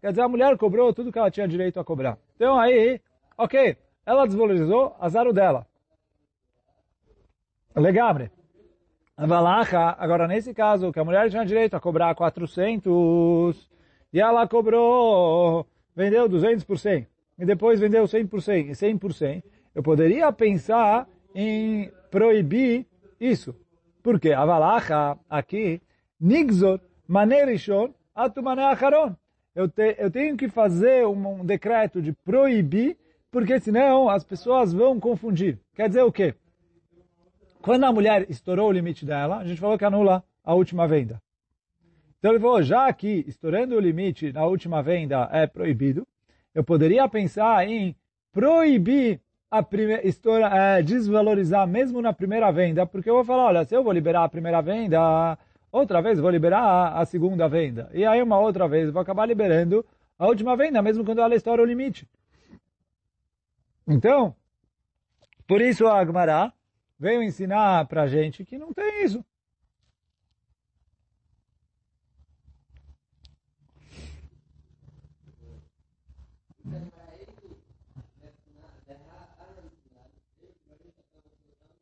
Quer 0.02 0.10
dizer, 0.10 0.22
a 0.22 0.28
mulher 0.28 0.58
cobrou 0.58 0.94
tudo 0.94 1.12
que 1.12 1.20
ela 1.20 1.30
tinha 1.30 1.48
direito 1.48 1.80
a 1.80 1.84
cobrar. 1.84 2.18
Então 2.36 2.58
aí, 2.58 3.00
ok, 3.38 3.78
ela 4.06 4.26
desvalorizou, 4.26 4.96
azar 5.00 5.32
dela. 5.32 5.68
Legal. 7.76 8.16
Avalacha, 9.16 9.96
agora 10.00 10.28
nesse 10.28 10.54
caso, 10.56 10.92
que 10.92 11.00
a 11.00 11.04
mulher 11.04 11.30
tinha 11.30 11.46
direito 11.46 11.76
a 11.76 11.80
cobrar 11.80 12.16
400, 12.16 13.70
e 14.12 14.20
ela 14.20 14.48
cobrou, 14.48 15.68
vendeu 15.96 16.28
200%, 16.28 17.06
e 17.38 17.46
depois 17.46 17.80
vendeu 17.80 18.06
100% 18.06 18.70
e 18.70 18.72
100%, 18.72 19.44
eu 19.76 19.84
poderia 19.84 20.32
pensar 20.32 21.08
em 21.36 21.92
proibir 22.10 22.88
isso. 23.20 23.56
Porque 24.02 24.34
Avalacha, 24.34 25.18
aqui, 25.30 25.80
Nigzor, 26.20 26.80
Manerishon, 27.08 27.94
Atumane 28.16 28.62
Acharon. 28.62 29.16
Eu, 29.56 29.70
te, 29.70 29.96
eu 30.00 30.10
tenho 30.10 30.36
que 30.36 30.50
fazer 30.50 31.06
um, 31.06 31.42
um 31.42 31.46
decreto 31.46 32.02
de 32.02 32.12
proibir, 32.12 32.98
porque 33.32 33.60
senão 33.60 34.10
as 34.10 34.24
pessoas 34.24 34.74
vão 34.74 35.00
confundir. 35.00 35.60
Quer 35.76 35.88
dizer 35.88 36.02
o 36.02 36.12
quê? 36.12 36.34
Quando 37.64 37.86
a 37.86 37.94
mulher 37.94 38.30
estourou 38.30 38.68
o 38.68 38.72
limite 38.74 39.06
dela, 39.06 39.38
a 39.38 39.46
gente 39.46 39.62
falou 39.62 39.78
que 39.78 39.86
anula 39.86 40.22
a 40.44 40.54
última 40.54 40.86
venda. 40.86 41.22
Então 42.20 42.32
ele 42.32 42.40
falou, 42.42 42.62
já 42.62 42.92
que 42.92 43.24
estourando 43.26 43.78
o 43.78 43.80
limite 43.80 44.34
na 44.34 44.46
última 44.46 44.84
venda 44.84 45.30
é 45.32 45.48
proibido, 45.48 46.06
eu 46.54 46.62
poderia 46.62 47.08
pensar 47.08 47.66
em 47.66 47.96
proibir 48.34 49.22
a 49.50 49.64
primeira, 49.64 50.06
estoura, 50.06 50.48
é, 50.48 50.84
desvalorizar 50.84 51.66
mesmo 51.66 52.02
na 52.02 52.12
primeira 52.12 52.52
venda, 52.52 52.86
porque 52.86 53.10
eu 53.10 53.16
vou 53.16 53.24
falar, 53.24 53.46
olha, 53.46 53.64
se 53.64 53.74
eu 53.74 53.82
vou 53.82 53.94
liberar 53.94 54.26
a 54.26 54.30
primeira 54.30 54.62
venda, 54.62 55.38
outra 55.72 56.02
vez 56.02 56.20
vou 56.20 56.30
liberar 56.30 56.98
a 56.98 57.06
segunda 57.06 57.48
venda. 57.48 57.90
E 57.94 58.06
aí 58.06 58.22
uma 58.22 58.40
outra 58.40 58.68
vez 58.68 58.92
vou 58.92 59.02
acabar 59.02 59.26
liberando 59.26 59.86
a 60.20 60.28
última 60.28 60.58
venda, 60.58 60.82
mesmo 60.82 61.06
quando 61.06 61.22
ela 61.22 61.34
estoura 61.34 61.62
o 61.62 61.66
limite. 61.66 62.06
Então, 63.88 64.36
por 65.48 65.62
isso 65.62 65.88
a 65.88 65.98
Agmará 65.98 66.52
veio 67.04 67.22
ensinar 67.22 67.86
para 67.88 68.04
a 68.04 68.08
gente 68.08 68.46
que 68.46 68.58
não 68.58 68.74
tem 68.74 69.04
isso. 69.04 69.24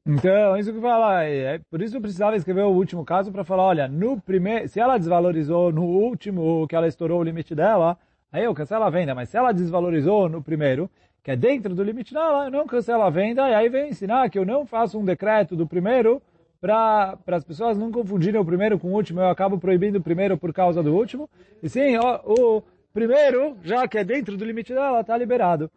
Então, 0.04 0.58
isso 0.58 0.74
que 0.74 0.82
fala, 0.82 1.24
é, 1.24 1.60
por 1.70 1.82
isso 1.82 1.96
eu 1.96 2.02
precisava 2.02 2.36
escrever 2.36 2.64
o 2.64 2.72
último 2.72 3.06
caso 3.06 3.32
para 3.32 3.44
falar, 3.44 3.64
olha, 3.64 3.88
no 3.88 4.20
primeiro, 4.20 4.68
se 4.68 4.80
ela 4.80 4.98
desvalorizou 4.98 5.72
no 5.72 5.84
último 5.84 6.68
que 6.68 6.76
ela 6.76 6.88
estourou 6.88 7.20
o 7.20 7.24
limite 7.24 7.54
dela, 7.54 7.96
aí 8.32 8.44
eu 8.44 8.56
cancelo 8.56 8.84
a 8.84 8.90
venda, 8.90 9.14
mas 9.14 9.30
se 9.30 9.38
ela 9.38 9.52
desvalorizou 9.52 10.28
no 10.28 10.42
primeiro, 10.42 10.90
que 11.24 11.32
é 11.32 11.36
dentro 11.36 11.76
do 11.76 11.84
limite 11.84 12.16
eu 12.16 12.52
não 12.52 12.66
cancelo 12.66 13.04
a 13.04 13.10
venda, 13.10 13.48
e 13.50 13.54
aí 13.54 13.70
vem 13.70 13.90
ensinar 13.90 14.30
que 14.30 14.40
eu 14.40 14.46
não 14.46 14.66
faço 14.66 15.00
um 15.00 15.06
decreto 15.06 15.56
do 15.56 15.68
primeiro 15.68 16.22
para 16.60 17.18
as 17.28 17.44
pessoas 17.44 17.78
não 17.78 17.92
confundirem 17.92 18.40
o 18.40 18.46
primeiro 18.46 18.80
com 18.80 18.90
o 18.90 18.94
último, 18.94 19.20
eu 19.20 19.30
acabo 19.30 19.58
proibindo 19.58 19.98
o 19.98 20.02
primeiro 20.02 20.38
por 20.38 20.54
causa 20.54 20.84
do 20.84 20.94
último, 20.94 21.30
e 21.62 21.70
sim, 21.70 21.98
o, 21.98 22.58
o 22.58 22.64
primeiro, 22.94 23.58
já 23.64 23.88
que 23.88 23.98
é 23.98 24.04
dentro 24.04 24.38
do 24.38 24.46
limite 24.46 24.74
dela, 24.74 25.02
está 25.02 25.18
liberado. 25.18 25.72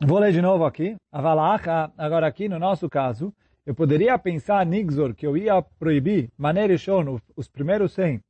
Vou 0.00 0.20
ler 0.20 0.32
de 0.32 0.40
novo 0.40 0.64
aqui. 0.64 0.94
A 1.10 1.20
Valacha, 1.20 1.90
agora 1.98 2.24
aqui 2.28 2.48
no 2.48 2.56
nosso 2.56 2.88
caso, 2.88 3.34
eu 3.66 3.74
poderia 3.74 4.16
pensar, 4.16 4.64
Nixor, 4.64 5.12
que 5.12 5.26
eu 5.26 5.36
ia 5.36 5.60
proibir, 5.60 6.30
maneira 6.38 6.72
os 7.36 7.48
primeiros 7.48 7.92
100, 7.92 8.20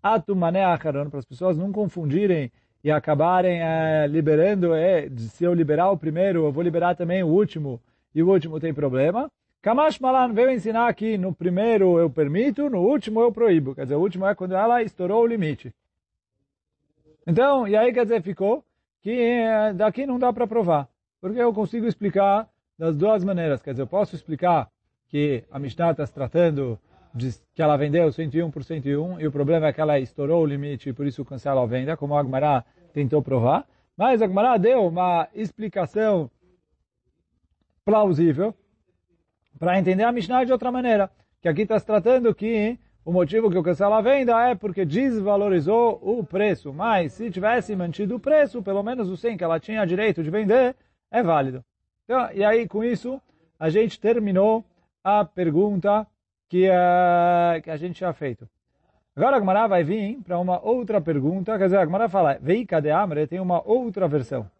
atu 0.00 0.36
maneira 0.36 0.78
para 0.78 1.18
as 1.18 1.24
pessoas 1.24 1.58
não 1.58 1.72
confundirem 1.72 2.50
e 2.82 2.90
acabarem 2.90 3.60
é, 3.60 4.06
liberando, 4.06 4.74
é, 4.74 5.08
se 5.16 5.44
eu 5.44 5.52
liberar 5.52 5.90
o 5.90 5.98
primeiro, 5.98 6.44
eu 6.44 6.52
vou 6.52 6.62
liberar 6.62 6.94
também 6.94 7.22
o 7.22 7.28
último, 7.28 7.80
e 8.14 8.22
o 8.22 8.28
último 8.28 8.60
tem 8.60 8.72
problema. 8.72 9.30
Kamash 9.60 9.98
Malan 9.98 10.32
veio 10.32 10.50
ensinar 10.50 10.94
que 10.94 11.18
no 11.18 11.34
primeiro 11.34 11.98
eu 11.98 12.08
permito, 12.08 12.70
no 12.70 12.82
último 12.82 13.20
eu 13.20 13.32
proíbo. 13.32 13.74
Quer 13.74 13.82
dizer, 13.82 13.96
o 13.96 14.00
último 14.00 14.26
é 14.26 14.34
quando 14.34 14.54
ela 14.54 14.82
estourou 14.82 15.24
o 15.24 15.26
limite. 15.26 15.74
Então, 17.26 17.66
e 17.66 17.76
aí 17.76 17.92
quer 17.92 18.04
dizer, 18.04 18.22
ficou 18.22 18.64
que 19.02 19.10
é, 19.10 19.72
daqui 19.72 20.06
não 20.06 20.18
dá 20.18 20.32
para 20.32 20.46
provar. 20.46 20.88
Porque 21.20 21.40
eu 21.40 21.52
consigo 21.52 21.86
explicar 21.86 22.48
das 22.78 22.94
duas 22.96 23.24
maneiras. 23.24 23.60
Quer 23.60 23.72
dizer, 23.72 23.82
eu 23.82 23.86
posso 23.86 24.14
explicar 24.14 24.70
que 25.08 25.42
a 25.50 25.58
Mishnah 25.58 25.90
está 25.90 26.06
se 26.06 26.12
tratando 26.12 26.78
que 27.54 27.62
ela 27.62 27.76
vendeu 27.76 28.12
101 28.12 28.50
por 28.50 28.62
101 28.62 29.20
e 29.20 29.26
o 29.26 29.32
problema 29.32 29.68
é 29.68 29.72
que 29.72 29.80
ela 29.80 29.98
estourou 29.98 30.42
o 30.42 30.46
limite 30.46 30.90
e 30.90 30.92
por 30.92 31.06
isso 31.06 31.24
cancela 31.24 31.62
a 31.62 31.66
venda, 31.66 31.96
como 31.96 32.14
a 32.14 32.20
Agmará 32.20 32.64
tentou 32.92 33.22
provar, 33.22 33.66
mas 33.96 34.20
a 34.20 34.26
Gemara 34.26 34.58
deu 34.58 34.86
uma 34.86 35.28
explicação 35.34 36.30
plausível 37.84 38.54
para 39.58 39.78
entender 39.78 40.04
a 40.04 40.12
Mishnah 40.12 40.44
de 40.44 40.52
outra 40.52 40.70
maneira. 40.70 41.10
Que 41.40 41.48
aqui 41.48 41.62
está 41.62 41.78
se 41.78 41.86
tratando 41.86 42.34
que 42.34 42.78
o 43.04 43.12
motivo 43.12 43.50
que 43.50 43.56
eu 43.56 43.62
cancelo 43.62 43.94
a 43.94 44.00
venda 44.00 44.48
é 44.48 44.54
porque 44.54 44.84
desvalorizou 44.84 46.00
o 46.02 46.24
preço. 46.24 46.72
Mas 46.72 47.12
se 47.12 47.30
tivesse 47.30 47.74
mantido 47.76 48.16
o 48.16 48.20
preço, 48.20 48.62
pelo 48.62 48.82
menos 48.82 49.08
o 49.08 49.16
100 49.16 49.36
que 49.36 49.44
ela 49.44 49.60
tinha 49.60 49.86
direito 49.86 50.22
de 50.22 50.30
vender, 50.30 50.74
é 51.10 51.22
válido. 51.22 51.64
Então, 52.04 52.32
e 52.32 52.44
aí, 52.44 52.68
com 52.68 52.84
isso, 52.84 53.20
a 53.58 53.70
gente 53.70 54.00
terminou 54.00 54.64
a 55.02 55.24
pergunta 55.24 56.06
que, 56.48 56.68
uh, 56.68 57.62
que 57.62 57.70
a 57.70 57.76
gente 57.76 57.96
tinha 57.96 58.12
feito. 58.12 58.48
Agora 59.14 59.36
a 59.36 59.40
Gemara 59.40 59.66
vai 59.66 59.82
vir 59.82 60.18
para 60.22 60.38
uma 60.38 60.60
outra 60.62 61.00
pergunta, 61.00 61.56
quer 61.56 61.64
dizer, 61.64 61.78
a 61.78 61.84
Gemara 61.84 62.08
fala, 62.08 62.38
Veika 62.40 62.80
de 62.80 62.90
Amre 62.90 63.26
tem 63.26 63.40
uma 63.40 63.66
outra 63.66 64.06
versão 64.06 64.50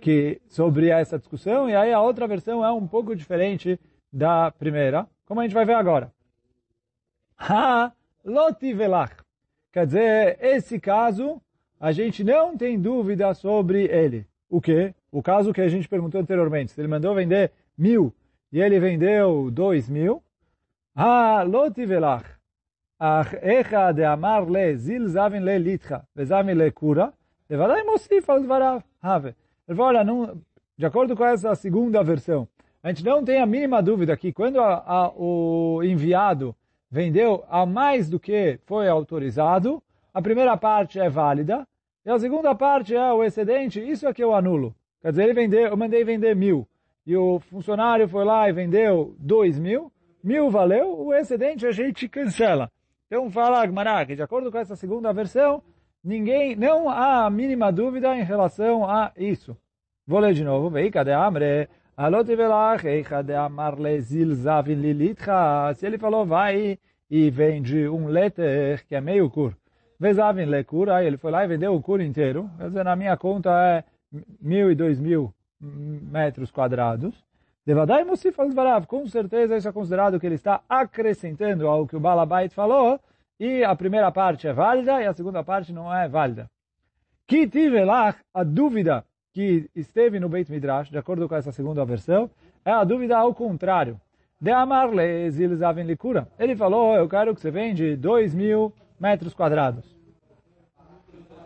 que 0.00 0.40
sobre 0.48 0.88
essa 0.88 1.18
discussão, 1.18 1.68
e 1.68 1.74
aí 1.74 1.92
a 1.92 2.00
outra 2.00 2.26
versão 2.26 2.64
é 2.64 2.70
um 2.70 2.86
pouco 2.86 3.14
diferente 3.14 3.78
da 4.12 4.50
primeira, 4.50 5.06
como 5.24 5.40
a 5.40 5.42
gente 5.42 5.54
vai 5.54 5.64
ver 5.64 5.74
agora. 5.74 6.12
Ha 7.38 7.92
lotivelach. 8.24 9.16
Quer 9.72 9.86
dizer, 9.86 10.38
esse 10.40 10.80
caso, 10.80 11.40
a 11.78 11.92
gente 11.92 12.24
não 12.24 12.56
tem 12.56 12.80
dúvida 12.80 13.34
sobre 13.34 13.84
ele. 13.84 14.26
O 14.48 14.60
quê? 14.60 14.94
O 15.10 15.22
caso 15.22 15.52
que 15.52 15.60
a 15.60 15.68
gente 15.68 15.88
perguntou 15.88 16.20
anteriormente, 16.20 16.72
se 16.72 16.80
ele 16.80 16.88
mandou 16.88 17.14
vender 17.14 17.52
mil 17.76 18.14
e 18.52 18.60
ele 18.60 18.78
vendeu 18.78 19.50
dois 19.50 19.88
mil, 19.88 20.22
ha 20.95 21.43
lotivelach 21.43 22.41
איך 23.41 23.73
דאמר 23.95 24.45
לזיל 24.49 25.07
זבין 25.07 25.43
לליטחה 25.45 25.97
וזבין 26.15 26.57
לקura, 26.57 27.05
בוודאי 27.49 27.81
מוסיף 27.91 28.29
על 28.29 28.43
דבריו, 28.43 28.79
הווה. 29.03 29.31
Ele 29.67 29.75
falou, 29.75 29.87
olha, 29.87 30.03
não, 30.03 30.41
de 30.77 30.85
acordo 30.85 31.15
com 31.15 31.25
essa 31.25 31.55
segunda 31.55 32.03
versão, 32.03 32.47
a 32.83 32.89
gente 32.89 33.05
não 33.05 33.23
tem 33.23 33.39
a 33.39 33.45
mínima 33.45 33.81
dúvida 33.81 34.17
que 34.17 34.33
quando 34.33 34.59
a, 34.59 34.83
a, 34.85 35.11
o 35.15 35.81
enviado 35.83 36.55
vendeu 36.89 37.43
a 37.49 37.65
mais 37.65 38.09
do 38.09 38.19
que 38.19 38.59
foi 38.65 38.87
autorizado, 38.87 39.81
a 40.13 40.21
primeira 40.21 40.57
parte 40.57 40.99
é 40.99 41.09
válida, 41.09 41.65
e 42.05 42.09
a 42.09 42.19
segunda 42.19 42.53
parte 42.53 42.95
é 42.95 43.13
o 43.13 43.23
excedente, 43.23 43.79
isso 43.79 44.07
é 44.07 44.13
que 44.13 44.23
eu 44.23 44.33
anulo. 44.33 44.75
Quer 45.01 45.11
dizer, 45.11 45.23
ele 45.23 45.33
vendeu, 45.33 45.67
eu 45.67 45.77
mandei 45.77 46.03
vender 46.03 46.35
mil, 46.35 46.67
e 47.05 47.15
o 47.15 47.39
funcionário 47.39 48.07
foi 48.07 48.25
lá 48.25 48.49
e 48.49 48.51
vendeu 48.51 49.15
dois 49.19 49.57
mil, 49.57 49.91
mil 50.26 50.50
valeu, 50.50 50.98
o 50.98 51.14
excedente 51.14 51.64
a 51.64 51.70
gente 51.70 52.08
cancela. 52.08 52.68
Então 53.06 53.30
fala 53.30 53.62
Agmará 53.62 54.04
que 54.04 54.16
de 54.16 54.22
acordo 54.22 54.50
com 54.50 54.58
essa 54.58 54.74
segunda 54.74 55.12
versão, 55.12 55.62
ninguém, 56.02 56.56
não 56.56 56.88
há 56.88 57.26
a 57.26 57.30
mínima 57.30 57.70
dúvida 57.70 58.16
em 58.16 58.24
relação 58.24 58.84
a 58.84 59.12
isso. 59.16 59.56
Vou 60.04 60.18
ler 60.18 60.34
de 60.34 60.42
novo. 60.42 60.68
Veika 60.68 61.02
amre, 61.16 61.68
alot 61.96 62.34
velach, 62.34 62.82
lilitcha. 64.66 65.74
Se 65.74 65.86
ele 65.86 65.96
falou, 65.96 66.26
vai 66.26 66.76
e 67.08 67.30
vende 67.30 67.88
um 67.88 68.08
leter 68.08 68.84
que 68.86 68.96
é 68.96 69.00
meio 69.00 69.30
cur. 69.30 69.54
Vezavin 69.98 70.46
le 70.46 70.64
cura, 70.64 71.04
ele 71.04 71.16
foi 71.16 71.30
lá 71.30 71.44
e 71.44 71.48
vendeu 71.48 71.74
o 71.74 71.80
cur 71.80 72.00
inteiro. 72.00 72.50
Quer 72.58 72.66
dizer, 72.66 72.84
na 72.84 72.96
minha 72.96 73.16
conta 73.16 73.50
é 73.50 73.84
mil 74.40 74.70
e 74.70 74.74
dois 74.74 74.98
mil 74.98 75.32
metros 75.60 76.50
quadrados. 76.50 77.14
Devadai 77.66 78.04
Musif 78.04 78.38
al 78.40 78.86
Com 78.86 79.08
certeza 79.08 79.56
isso 79.56 79.68
é 79.68 79.72
considerado 79.72 80.20
que 80.20 80.26
ele 80.26 80.36
está 80.36 80.60
acrescentando 80.68 81.66
ao 81.66 81.84
que 81.84 81.96
o 81.96 82.00
Balabait 82.00 82.54
falou, 82.54 83.00
e 83.40 83.64
a 83.64 83.74
primeira 83.74 84.12
parte 84.12 84.46
é 84.46 84.52
válida 84.52 85.02
e 85.02 85.06
a 85.06 85.12
segunda 85.12 85.42
parte 85.42 85.72
não 85.72 85.92
é 85.92 86.08
válida. 86.08 86.48
Que 87.26 87.48
tive 87.48 87.84
lá 87.84 88.14
a 88.32 88.44
dúvida 88.44 89.04
que 89.32 89.68
esteve 89.74 90.20
no 90.20 90.28
Beit 90.28 90.50
Midrash, 90.50 90.90
de 90.90 90.96
acordo 90.96 91.28
com 91.28 91.34
essa 91.34 91.50
segunda 91.50 91.84
versão, 91.84 92.30
é 92.64 92.70
a 92.70 92.84
dúvida 92.84 93.18
ao 93.18 93.34
contrário. 93.34 94.00
De 94.40 94.52
Amarle 94.52 95.30
Zilzavin 95.30 95.82
Likura. 95.82 96.28
Ele 96.38 96.54
falou, 96.54 96.94
eu 96.94 97.08
quero 97.08 97.34
que 97.34 97.40
você 97.40 97.50
vende 97.50 97.96
dois 97.96 98.34
mil 98.34 98.72
metros 99.00 99.34
quadrados. 99.34 99.96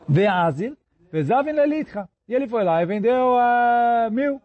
Veazil, 0.06 0.76
Vezavin 1.10 1.52
Lelitcha. 1.52 2.08
E 2.28 2.34
ele 2.34 2.46
foi 2.46 2.62
lá 2.62 2.82
e 2.82 2.86
vendeu 2.86 3.36
uh, 3.36 4.10
mil. 4.10 4.40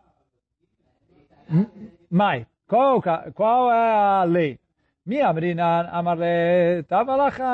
Mai, 2.09 2.47
qual, 2.67 3.01
qual 3.33 3.71
é 3.71 3.91
a 4.21 4.23
lei? 4.23 4.59
Mi 5.05 5.21
amrinan 5.21 5.87
amarle 5.91 6.83
tavalacha 6.87 7.45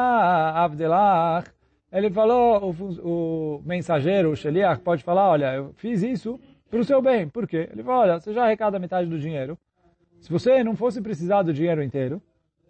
avdelach. 0.64 1.46
Ele 1.92 2.10
falou, 2.10 2.72
o, 2.72 3.58
o 3.58 3.62
mensageiro, 3.66 4.32
o 4.32 4.36
Sheliach, 4.36 4.82
pode 4.82 5.04
falar, 5.04 5.30
olha, 5.30 5.56
eu 5.56 5.74
fiz 5.74 6.02
isso 6.02 6.40
para 6.70 6.80
o 6.80 6.86
seu 6.86 7.02
bem. 7.02 7.28
Por 7.28 7.46
quê? 7.46 7.68
Ele 7.70 7.84
falou, 7.84 8.02
olha, 8.02 8.20
você 8.20 8.32
já 8.32 8.46
arrecada 8.46 8.80
metade 8.80 9.10
do 9.10 9.20
dinheiro. 9.20 9.58
Se 10.22 10.32
você 10.32 10.64
não 10.64 10.76
fosse 10.76 11.02
precisar 11.02 11.42
do 11.42 11.54
dinheiro 11.54 11.84
inteiro, 11.84 12.22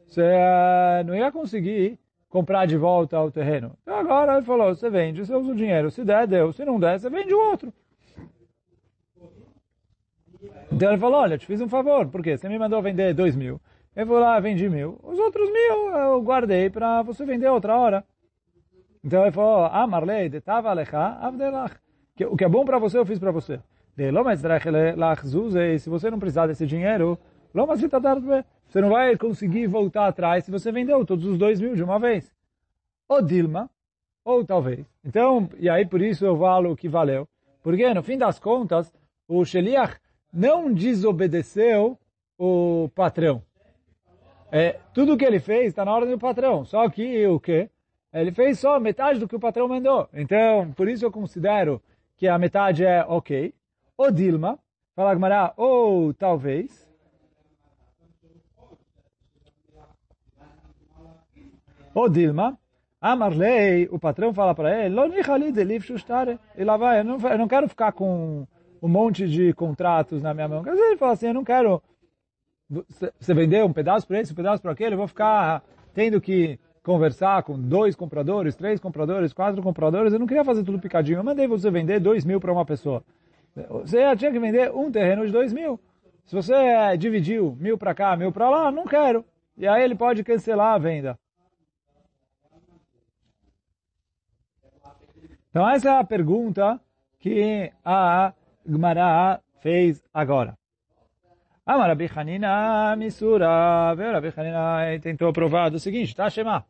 você 0.08 0.24
uh, 0.24 1.06
não 1.06 1.16
ia 1.16 1.32
conseguir 1.32 2.00
comprar 2.28 2.66
de 2.66 2.78
volta 2.78 3.22
o 3.22 3.30
terreno. 3.30 3.78
Então 3.84 3.96
agora 3.96 4.38
ele 4.38 4.46
falou, 4.46 4.74
você 4.74 4.90
vende, 4.90 5.24
você 5.24 5.36
usa 5.36 5.52
o 5.52 5.56
dinheiro. 5.56 5.92
Se 5.92 6.04
der, 6.04 6.26
deu. 6.26 6.52
Se 6.52 6.66
não 6.66 6.80
der, 6.80 7.00
você 7.00 7.10
vende 7.10 7.32
o 7.32 7.50
outro. 7.52 7.72
Então 10.72 10.90
ele 10.90 10.98
falou, 10.98 11.20
olha, 11.20 11.38
te 11.38 11.46
fiz 11.46 11.62
um 11.62 11.70
favor. 11.70 12.08
Por 12.08 12.24
quê? 12.24 12.38
Você 12.38 12.50
me 12.50 12.58
mandou 12.58 12.82
vender 12.82 13.14
dois 13.14 13.36
mil. 13.36 13.60
Eu 13.96 14.06
vou 14.06 14.20
lá, 14.20 14.40
vendi 14.40 14.70
mil. 14.70 15.00
Os 15.04 15.20
outros 15.20 15.52
mil 15.52 15.90
eu 15.90 16.22
guardei 16.22 16.70
para 16.70 17.02
você 17.02 17.26
vender 17.26 17.50
outra 17.50 17.78
hora. 17.78 18.04
Então 19.04 19.24
ele 19.24 19.32
falou, 19.32 19.66
ah, 19.66 19.86
Marley, 19.86 20.30
detava 20.30 20.70
alecha, 20.70 21.18
avdelach. 21.20 21.76
O 22.30 22.38
que 22.38 22.44
é 22.44 22.50
bom 22.50 22.64
para 22.64 22.80
você, 22.80 22.98
eu 22.98 23.06
fiz 23.06 23.20
para 23.20 23.32
você. 23.32 23.60
Se 25.80 25.90
você 25.90 26.10
não 26.10 26.20
precisar 26.20 26.48
desse 26.48 26.66
dinheiro, 26.66 27.20
você 27.54 28.80
não 28.80 28.90
vai 28.90 29.18
conseguir 29.18 29.68
voltar 29.68 30.08
atrás 30.08 30.46
se 30.46 30.52
você 30.52 30.72
vendeu 30.72 31.06
todos 31.06 31.26
os 31.26 31.38
dois 31.38 31.60
mil 31.60 31.76
de 31.76 31.84
uma 31.84 32.00
vez. 32.00 32.34
Ou 33.10 33.22
Dilma, 33.22 33.70
ou 34.24 34.46
talvez. 34.46 34.86
Então, 35.04 35.50
e 35.60 35.70
aí 35.70 35.86
por 35.86 36.02
isso 36.02 36.26
eu 36.26 36.38
falo 36.38 36.76
que 36.76 36.88
valeu. 36.88 37.28
Porque 37.62 37.94
no 37.94 38.02
fim 38.02 38.18
das 38.18 38.40
contas, 38.40 38.94
o 39.28 39.44
Sheliach 39.44 40.00
não 40.32 40.74
desobedeceu 40.74 41.98
o 42.38 42.90
patrão. 42.96 43.44
É, 44.52 44.80
tudo 44.94 45.18
que 45.18 45.24
ele 45.24 45.40
fez 45.40 45.68
está 45.68 45.86
na 45.86 45.94
ordem 45.94 46.12
do 46.12 46.20
patrão. 46.20 46.66
Só 46.66 46.90
que 46.90 47.26
o 47.28 47.40
quê? 47.40 47.70
Ele 48.14 48.32
fez 48.32 48.60
só 48.60 48.80
metade 48.80 49.20
do 49.20 49.28
que 49.28 49.36
o 49.36 49.40
patrão 49.40 49.68
mandou. 49.68 50.10
Então, 50.14 50.72
por 50.74 50.90
isso 50.90 51.06
eu 51.06 51.12
considero 51.12 51.82
que 52.18 52.28
a 52.28 52.38
metade 52.38 52.84
é 52.84 53.06
ok. 53.08 53.54
Ou 53.98 54.12
Dilma, 54.12 54.60
fala 54.96 55.16
Gmará, 55.16 55.54
ou 55.56 56.14
talvez. 56.14 56.90
Ou 61.94 62.10
Dilma, 62.10 62.58
Amarlei, 63.00 63.88
o 63.92 63.98
patrão 63.98 64.34
fala 64.34 64.54
para 64.54 64.86
ele, 64.86 64.94
e 66.56 66.64
lá 66.64 66.78
vai, 66.78 67.00
eu 67.00 67.38
não 67.38 67.48
quero 67.48 67.68
ficar 67.68 67.92
com 67.92 68.46
um 68.82 68.88
monte 68.88 69.28
de 69.28 69.54
contratos 69.54 70.22
na 70.22 70.34
minha 70.34 70.48
mão. 70.48 70.60
Às 70.60 70.66
vezes 70.66 70.82
ele 70.82 70.98
fala 70.98 71.14
assim, 71.14 71.28
eu 71.28 71.34
não 71.34 71.44
quero, 71.44 71.82
você 73.20 73.34
vendeu 73.34 73.66
um 73.66 73.74
pedaço 73.74 74.08
para 74.08 74.20
esse, 74.20 74.32
um 74.32 74.36
pedaço 74.36 74.62
para 74.62 74.72
aquele, 74.72 74.96
eu 74.96 74.98
vou 74.98 75.08
ficar 75.08 75.64
tendo 75.94 76.20
que 76.20 76.60
conversar 76.84 77.44
com 77.44 77.60
dois 77.60 77.96
compradores, 77.96 78.56
três 78.56 78.80
compradores, 78.80 79.34
quatro 79.34 79.62
compradores, 79.62 80.14
eu 80.14 80.20
não 80.20 80.26
queria 80.26 80.44
fazer 80.44 80.64
tudo 80.64 80.80
picadinho. 80.80 81.20
Eu 81.20 81.24
mandei 81.24 81.48
você 81.48 81.70
vender 81.70 82.00
dois 82.00 82.26
mil 82.26 82.40
para 82.40 82.52
uma 82.52 82.66
pessoa. 82.66 83.04
Você 83.70 84.16
tinha 84.16 84.32
que 84.32 84.40
vender 84.40 84.72
um 84.72 84.92
terreno 84.92 85.26
de 85.26 85.32
dois 85.32 85.54
mil. 85.54 85.80
Se 86.26 86.34
você 86.34 86.54
eh, 86.54 86.98
dividiu 86.98 87.56
mil 87.60 87.78
para 87.78 87.94
cá, 87.94 88.16
mil 88.16 88.32
para 88.32 88.50
lá, 88.50 88.72
não 88.72 88.86
quero. 88.86 89.26
E 89.58 89.68
aí 89.68 89.84
ele 89.84 89.96
pode 89.96 90.24
cancelar 90.24 90.74
a 90.74 90.78
venda. 90.78 91.20
Então 95.50 95.70
essa 95.70 95.90
é 95.90 96.00
a 96.00 96.04
pergunta 96.04 96.80
que 97.20 97.72
a 97.84 98.34
Gmará 98.66 99.40
fez 99.62 100.04
agora. 100.14 100.58
Amar 101.66 101.90
Rabi 101.90 102.10
Hanina 102.16 102.96
Misura, 102.96 103.94
Rabi 103.94 104.34
Hanina 104.36 105.00
tentou 105.02 105.32
provar 105.32 105.70
do 105.70 105.80
seguinte, 105.80 106.16
tá, 106.16 106.30
Shema? 106.30 106.66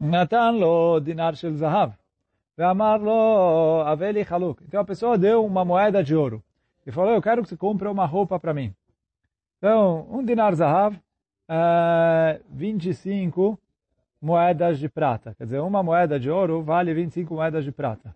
Natan 0.00 0.58
lo 0.58 1.00
dinar 1.00 1.36
shel 1.36 1.54
zahav. 1.54 1.92
Ve'amar 2.56 3.00
lo 3.00 3.82
aveli 3.86 4.22
haluk. 4.28 4.60
Então 4.66 4.80
a 4.80 4.84
pessoa 4.84 5.16
deu 5.16 5.44
uma 5.44 5.64
moeda 5.64 6.02
de 6.02 6.14
ouro. 6.14 6.42
E 6.84 6.90
falou, 6.90 7.14
eu 7.14 7.22
quero 7.22 7.42
que 7.42 7.48
você 7.48 7.56
compre 7.56 7.86
uma 7.86 8.04
roupa 8.04 8.38
para 8.40 8.52
mim. 8.52 8.74
Então, 9.58 10.08
um 10.10 10.24
dinar 10.24 10.52
zahav, 10.54 10.96
é, 11.48 12.40
25 12.50 13.56
moedas 14.20 14.80
de 14.80 14.88
prata. 14.88 15.34
Quer 15.38 15.44
dizer, 15.44 15.60
uma 15.60 15.82
moeda 15.84 16.18
de 16.18 16.28
ouro 16.28 16.62
vale 16.62 16.92
25 16.92 17.34
moedas 17.34 17.64
de 17.64 17.70
prata. 17.70 18.12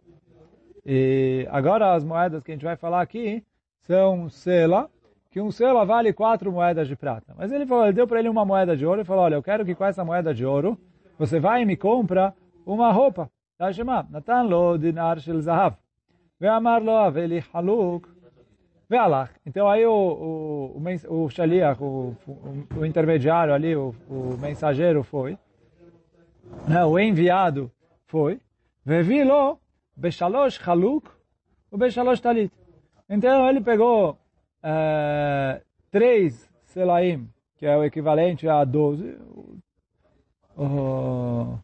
E 0.87 1.49
agora 1.51 1.95
as 1.95 2.05
moedas 2.05 2.43
que 2.43 2.53
a 2.53 2.55
gente 2.55 2.65
vai 2.65 2.77
falar 2.77 3.01
aqui 3.01 3.43
são 3.81 4.29
sela, 4.29 4.89
que 5.31 5.41
um 5.41 5.51
sela 5.51 5.85
vale 5.85 6.13
quatro 6.13 6.53
moedas 6.53 6.87
de 6.87 6.95
prata. 6.95 7.35
Mas 7.37 7.51
ele 7.51 7.67
falou, 7.67 7.85
ele 7.85 7.93
deu 7.93 8.07
para 8.07 8.21
ele 8.21 8.29
uma 8.29 8.45
moeda 8.45 8.77
de 8.77 8.87
ouro 8.87 9.01
e 9.01 9.05
falou, 9.05 9.25
olha, 9.25 9.35
eu 9.35 9.43
quero 9.43 9.65
que 9.65 9.75
com 9.75 9.85
essa 9.85 10.05
moeda 10.05 10.33
de 10.33 10.47
ouro 10.47 10.79
você 11.19 11.41
vai 11.41 11.63
e 11.63 11.67
me 11.67 11.77
compra 11.77 12.33
uma 12.65 12.93
roupa. 12.93 13.29
Tá, 13.59 13.71
Natan 14.11 14.43
lo 14.43 14.79
dinar 14.79 15.19
shel 15.19 15.41
zahav. 15.41 15.77
Ve'amar 16.39 16.83
lo 16.83 16.93
aveli 16.93 17.43
haluk. 17.53 18.09
Ve'alach. 18.89 19.31
Então 19.45 19.69
aí 19.69 19.85
o, 19.85 19.93
o, 19.93 20.83
o, 21.09 21.25
o 21.25 21.29
shaliach, 21.31 21.83
o, 21.83 22.15
o, 22.27 22.81
o 22.81 22.87
intermediário 22.87 23.53
ali, 23.53 23.75
o, 23.75 23.93
o 24.09 24.39
mensageiro 24.39 25.03
foi 25.03 25.37
né, 26.69 26.85
o 26.85 26.99
enviado 26.99 27.71
foi, 28.07 28.41
Vevilo 28.85 29.59
Beshalosh 29.97 30.61
Haluk, 30.67 31.09
o 31.71 31.79
Beshalosh 31.79 32.21
Talit. 32.21 32.53
Então 33.09 33.49
ele 33.49 33.61
pegou 33.61 34.19
é, 34.63 35.63
três 35.91 36.49
Selaim, 36.65 37.29
que 37.57 37.67
é 37.67 37.77
o 37.77 37.85
equivalente 37.85 38.49
a 38.49 38.65
12. 38.65 39.17
Uh, 40.59 41.59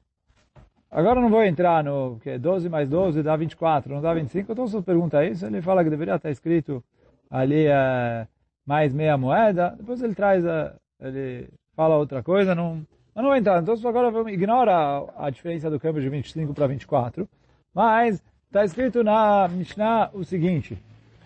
agora 0.90 1.20
não 1.20 1.30
vou 1.30 1.42
entrar 1.42 1.82
no 1.82 2.18
que 2.22 2.38
12 2.38 2.68
mais 2.68 2.88
12 2.88 3.22
dá 3.22 3.36
24, 3.36 3.94
não 3.94 4.00
dá 4.00 4.14
25. 4.14 4.52
Então 4.52 4.66
se 4.66 4.80
pergunta 4.82 5.24
isso, 5.24 5.44
ele 5.46 5.60
fala 5.60 5.82
que 5.84 5.90
deveria 5.90 6.16
estar 6.16 6.30
escrito 6.30 6.82
ali 7.30 7.66
é, 7.66 8.26
mais 8.64 8.94
meia 8.94 9.16
moeda. 9.18 9.74
Depois 9.78 10.02
ele 10.02 10.14
traz, 10.14 10.46
a, 10.46 10.74
ele 11.00 11.48
fala 11.74 11.96
outra 11.96 12.22
coisa, 12.22 12.54
não 12.54 12.86
mas 13.14 13.22
não 13.22 13.30
vai 13.30 13.38
entrar. 13.40 13.60
Então 13.60 13.74
agora 13.88 14.10
vamos 14.10 14.32
ignorar 14.32 15.04
a, 15.16 15.30
diferença 15.30 15.70
do 15.70 15.78
câmbio 15.78 16.02
de 16.02 16.08
25 16.08 16.54
para 16.54 16.66
24. 16.66 17.28
Mas 17.74 18.22
está 18.46 18.64
escrito 18.64 19.02
na 19.02 19.48
Mishnah 19.48 20.10
o 20.12 20.24
seguinte. 20.24 20.78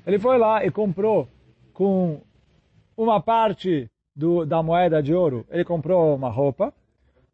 Ele 0.07 0.19
foi 0.19 0.39
lá 0.39 0.65
e 0.65 0.71
comprou 0.71 1.29
com 1.73 2.21
uma 2.97 3.21
parte 3.21 3.91
do, 4.15 4.47
da 4.47 4.63
moeda 4.63 5.03
de 5.03 5.13
ouro, 5.13 5.45
ele 5.51 5.65
comprou 5.65 6.15
uma 6.15 6.31
roupa. 6.31 6.73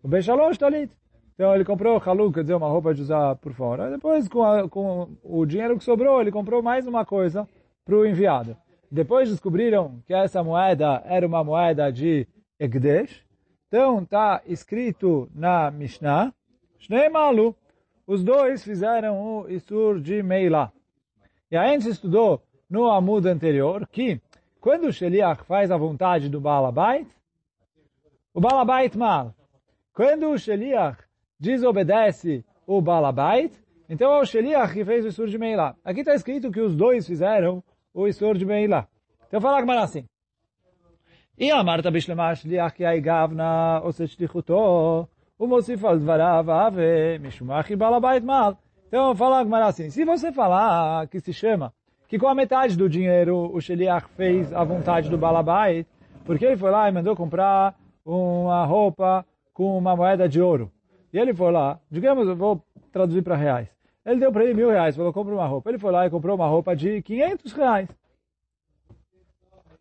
O 0.02 0.08
Bechalosh 0.08 0.58
Talit. 0.58 0.90
Então 1.34 1.54
ele 1.54 1.64
comprou 1.64 1.98
haluk, 1.98 2.34
quer 2.34 2.42
dizer, 2.42 2.54
uma 2.54 2.68
roupa 2.68 2.94
de 2.94 3.02
usar 3.02 3.36
por 3.36 3.52
fora. 3.52 3.90
Depois, 3.90 4.28
com, 4.28 4.42
a, 4.42 4.68
com 4.68 5.08
o 5.22 5.46
dinheiro 5.46 5.78
que 5.78 5.84
sobrou, 5.84 6.20
ele 6.20 6.30
comprou 6.30 6.62
mais 6.62 6.86
uma 6.86 7.04
coisa 7.04 7.48
para 7.84 7.96
o 7.96 8.06
enviado. 8.06 8.56
Depois 8.90 9.30
descobriram 9.30 10.02
que 10.06 10.12
essa 10.12 10.42
moeda 10.42 11.02
era 11.06 11.26
uma 11.26 11.42
moeda 11.42 11.90
de 11.90 12.26
Egdesh, 12.60 13.24
então 13.66 14.02
está 14.02 14.42
escrito 14.46 15.30
na 15.34 15.70
Mishnah, 15.70 16.32
Shnei 16.78 17.08
Malu, 17.08 17.56
os 18.06 18.22
dois 18.24 18.64
fizeram 18.64 19.20
o 19.20 19.48
Isur 19.48 20.00
de 20.00 20.22
Meila. 20.22 20.72
E 21.50 21.56
a 21.56 21.68
gente 21.68 21.88
estudou 21.88 22.42
no 22.68 22.90
Amud 22.90 23.28
anterior 23.28 23.86
que, 23.86 24.20
quando 24.60 24.86
o 24.86 24.92
Sheliach 24.92 25.44
faz 25.44 25.70
a 25.70 25.76
vontade 25.76 26.28
do 26.28 26.40
Balabait, 26.40 27.06
o 28.34 28.40
Balabait 28.40 28.96
mal. 28.96 29.34
Quando 29.92 30.30
o 30.30 30.38
Sheliach 30.38 30.98
desobedece 31.38 32.44
o 32.66 32.80
Balabait, 32.80 33.52
então 33.88 34.10
é 34.12 34.20
o 34.20 34.24
Sheliach 34.24 34.72
que 34.72 34.84
fez 34.84 35.04
o 35.04 35.08
Isur 35.08 35.28
de 35.28 35.38
Meila. 35.38 35.76
Aqui 35.84 36.00
está 36.00 36.14
escrito 36.14 36.50
que 36.50 36.60
os 36.60 36.74
dois 36.74 37.06
fizeram 37.06 37.62
o 37.92 38.08
Isur 38.08 38.38
de 38.38 38.46
Meila. 38.46 38.88
Então 39.28 39.40
fala 39.40 39.58
Agmará 39.58 39.82
assim. 39.82 40.06
E 41.38 41.50
a 41.50 41.62
Marta 41.62 41.90
Bishlema 41.90 42.34
Sheliach 42.34 42.82
Yai 42.82 43.00
Gavna 43.00 43.82
Osechlichuto 43.84 45.08
o 45.42 45.46
Mosif 45.48 45.84
Alvará 45.84 46.40
Vave 46.40 47.18
Mishumach 47.18 47.68
e 47.72 47.74
Balabait 47.74 48.24
Mal. 48.24 48.56
Então, 48.86 49.12
fala 49.16 49.40
agora 49.40 49.66
assim, 49.66 49.90
se 49.90 50.04
você 50.04 50.30
falar 50.30 51.08
que 51.08 51.18
se 51.18 51.32
chama, 51.32 51.74
que 52.06 52.16
com 52.16 52.28
a 52.28 52.34
metade 52.34 52.76
do 52.76 52.88
dinheiro 52.88 53.50
o 53.52 53.60
Sheliach 53.60 54.06
fez 54.10 54.52
a 54.52 54.62
vontade 54.62 55.10
do 55.10 55.18
Balabait, 55.18 55.84
porque 56.24 56.44
ele 56.44 56.56
foi 56.56 56.70
lá 56.70 56.88
e 56.88 56.92
mandou 56.92 57.16
comprar 57.16 57.74
uma 58.06 58.64
roupa 58.64 59.26
com 59.52 59.76
uma 59.76 59.96
moeda 59.96 60.28
de 60.28 60.40
ouro. 60.40 60.70
E 61.12 61.18
ele 61.18 61.34
foi 61.34 61.50
lá, 61.50 61.80
digamos, 61.90 62.28
eu 62.28 62.36
vou 62.36 62.62
traduzir 62.92 63.22
para 63.22 63.34
reais. 63.34 63.68
Ele 64.06 64.20
deu 64.20 64.30
para 64.30 64.44
ele 64.44 64.54
mil 64.54 64.70
reais, 64.70 64.94
falou, 64.94 65.12
compra 65.12 65.34
uma 65.34 65.46
roupa. 65.48 65.70
Ele 65.70 65.78
foi 65.80 65.90
lá 65.90 66.06
e 66.06 66.10
comprou 66.10 66.36
uma 66.36 66.46
roupa 66.46 66.76
de 66.76 67.02
500 67.02 67.52
reais. 67.52 67.88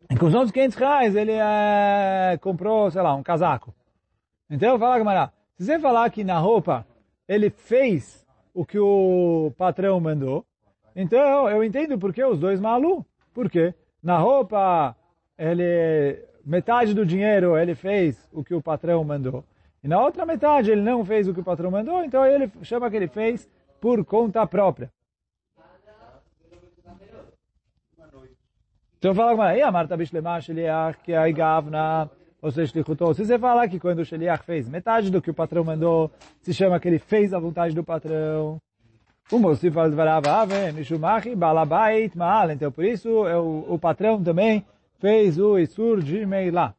E 0.10 0.16
com 0.16 0.26
os 0.26 0.34
outros 0.34 0.52
500 0.52 0.76
reais 0.76 1.16
ele 1.16 1.34
é, 1.34 2.36
comprou, 2.42 2.90
sei 2.90 3.04
lá, 3.04 3.14
um 3.14 3.22
casaco. 3.22 3.72
Então, 4.50 4.80
fala, 4.80 4.98
camarada, 4.98 5.32
se 5.62 5.66
você 5.66 5.80
falar 5.80 6.10
que 6.10 6.24
na 6.24 6.40
roupa 6.40 6.84
ele 7.28 7.52
fez 7.52 8.26
o 8.52 8.66
que 8.66 8.80
o 8.80 9.54
patrão 9.56 10.00
mandou, 10.00 10.44
então 10.96 11.48
eu 11.48 11.64
entendo 11.64 12.00
por 12.00 12.12
que 12.12 12.24
os 12.24 12.40
dois 12.40 12.60
malu. 12.60 13.06
Por 13.32 13.48
quê? 13.48 13.72
Na 14.02 14.18
roupa 14.18 14.96
ele 15.38 16.26
metade 16.44 16.96
do 16.96 17.06
dinheiro 17.06 17.56
ele 17.56 17.76
fez 17.76 18.28
o 18.34 18.44
que 18.44 18.56
o 18.56 18.62
patrão 18.62 19.04
mandou. 19.04 19.46
E 19.84 19.88
na 19.88 20.02
outra 20.02 20.26
metade 20.26 20.72
ele 20.72 20.82
não 20.82 21.06
fez 21.06 21.28
o 21.28 21.34
que 21.34 21.42
o 21.42 21.44
patrão 21.44 21.70
mandou, 21.70 22.04
então 22.04 22.26
ele 22.26 22.52
chama 22.64 22.90
que 22.90 22.96
ele 22.96 23.08
fez 23.08 23.48
por 23.80 24.04
conta 24.04 24.48
própria. 24.48 24.92
Então 28.98 29.14
fala 29.14 29.56
e 29.56 29.62
a 29.62 29.72
Marta 29.72 29.96
Bishlema 29.96 30.42
Sheliach, 30.42 30.98
que 31.04 31.14
é 31.14 31.32
Gavna, 31.32 32.10
ou 32.42 32.52
seja, 32.52 32.72
se 32.72 33.26
você 33.26 33.38
falar 33.38 33.68
que 33.68 33.80
quando 33.80 34.00
o 34.00 34.06
Sheliach 34.06 34.44
fez 34.44 34.68
metade 34.68 35.12
do 35.12 35.22
que 35.22 35.30
o 35.30 35.34
patrão 35.34 35.64
mandou, 35.64 36.10
se 36.42 36.54
chama 36.54 36.80
que 36.80 36.88
ele 36.88 36.98
fez 36.98 37.34
a 37.34 37.40
vontade 37.40 37.76
do 37.76 37.84
patrão. 37.84 38.60
Balabait. 41.36 42.12
Então, 42.54 42.72
por 42.72 42.84
isso, 42.84 43.10
o, 43.10 43.76
o 43.76 43.80
patrão 43.80 44.22
também 44.22 44.66
fez 45.00 45.38
o 45.38 45.60
Isur 45.60 46.02
de 46.02 46.26
Meilá. 46.26 46.74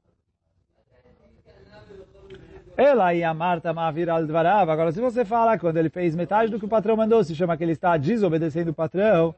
Ela 2.77 3.15
e 3.15 3.23
a 3.23 3.33
Marta 3.33 3.73
Mavir 3.73 4.11
al-Dvarava. 4.11 4.73
Agora, 4.73 4.91
se 4.91 5.01
você 5.01 5.25
fala 5.25 5.59
quando 5.59 5.77
ele 5.77 5.91
fez 5.91 6.17
metade 6.17 6.51
do 6.51 6.59
que 6.59 6.65
o 6.65 6.69
patrão 6.69 6.97
mandou, 6.97 7.23
se 7.23 7.37
chama 7.37 7.57
que 7.57 7.63
ele 7.63 7.73
está 7.73 7.97
desobedecendo 7.97 8.73
o 8.73 8.75
patrão, 8.75 9.35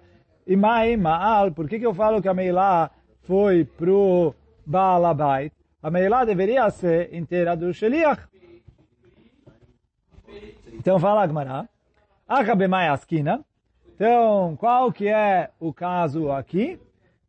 e 0.46 0.56
Mai 0.56 0.96
Maal, 0.96 1.52
por 1.52 1.68
que, 1.68 1.78
que 1.78 1.86
eu 1.86 1.92
falo 1.92 2.22
que 2.22 2.28
a 2.28 2.34
Meilá 2.34 2.90
foi 3.22 3.64
pro 3.64 4.34
Baalabait? 4.64 5.52
A 5.84 5.90
Meilá 5.90 6.24
deveria 6.24 6.70
ser 6.70 7.14
inteira 7.14 7.54
do 7.54 7.70
Sheliach. 7.74 8.22
Então 10.72 10.98
fala 10.98 11.22
Agmará. 11.22 11.68
Acabemai 12.26 12.88
Askina. 12.88 13.44
Então, 13.94 14.56
qual 14.56 14.90
que 14.90 15.08
é 15.08 15.50
o 15.60 15.74
caso 15.74 16.32
aqui? 16.32 16.80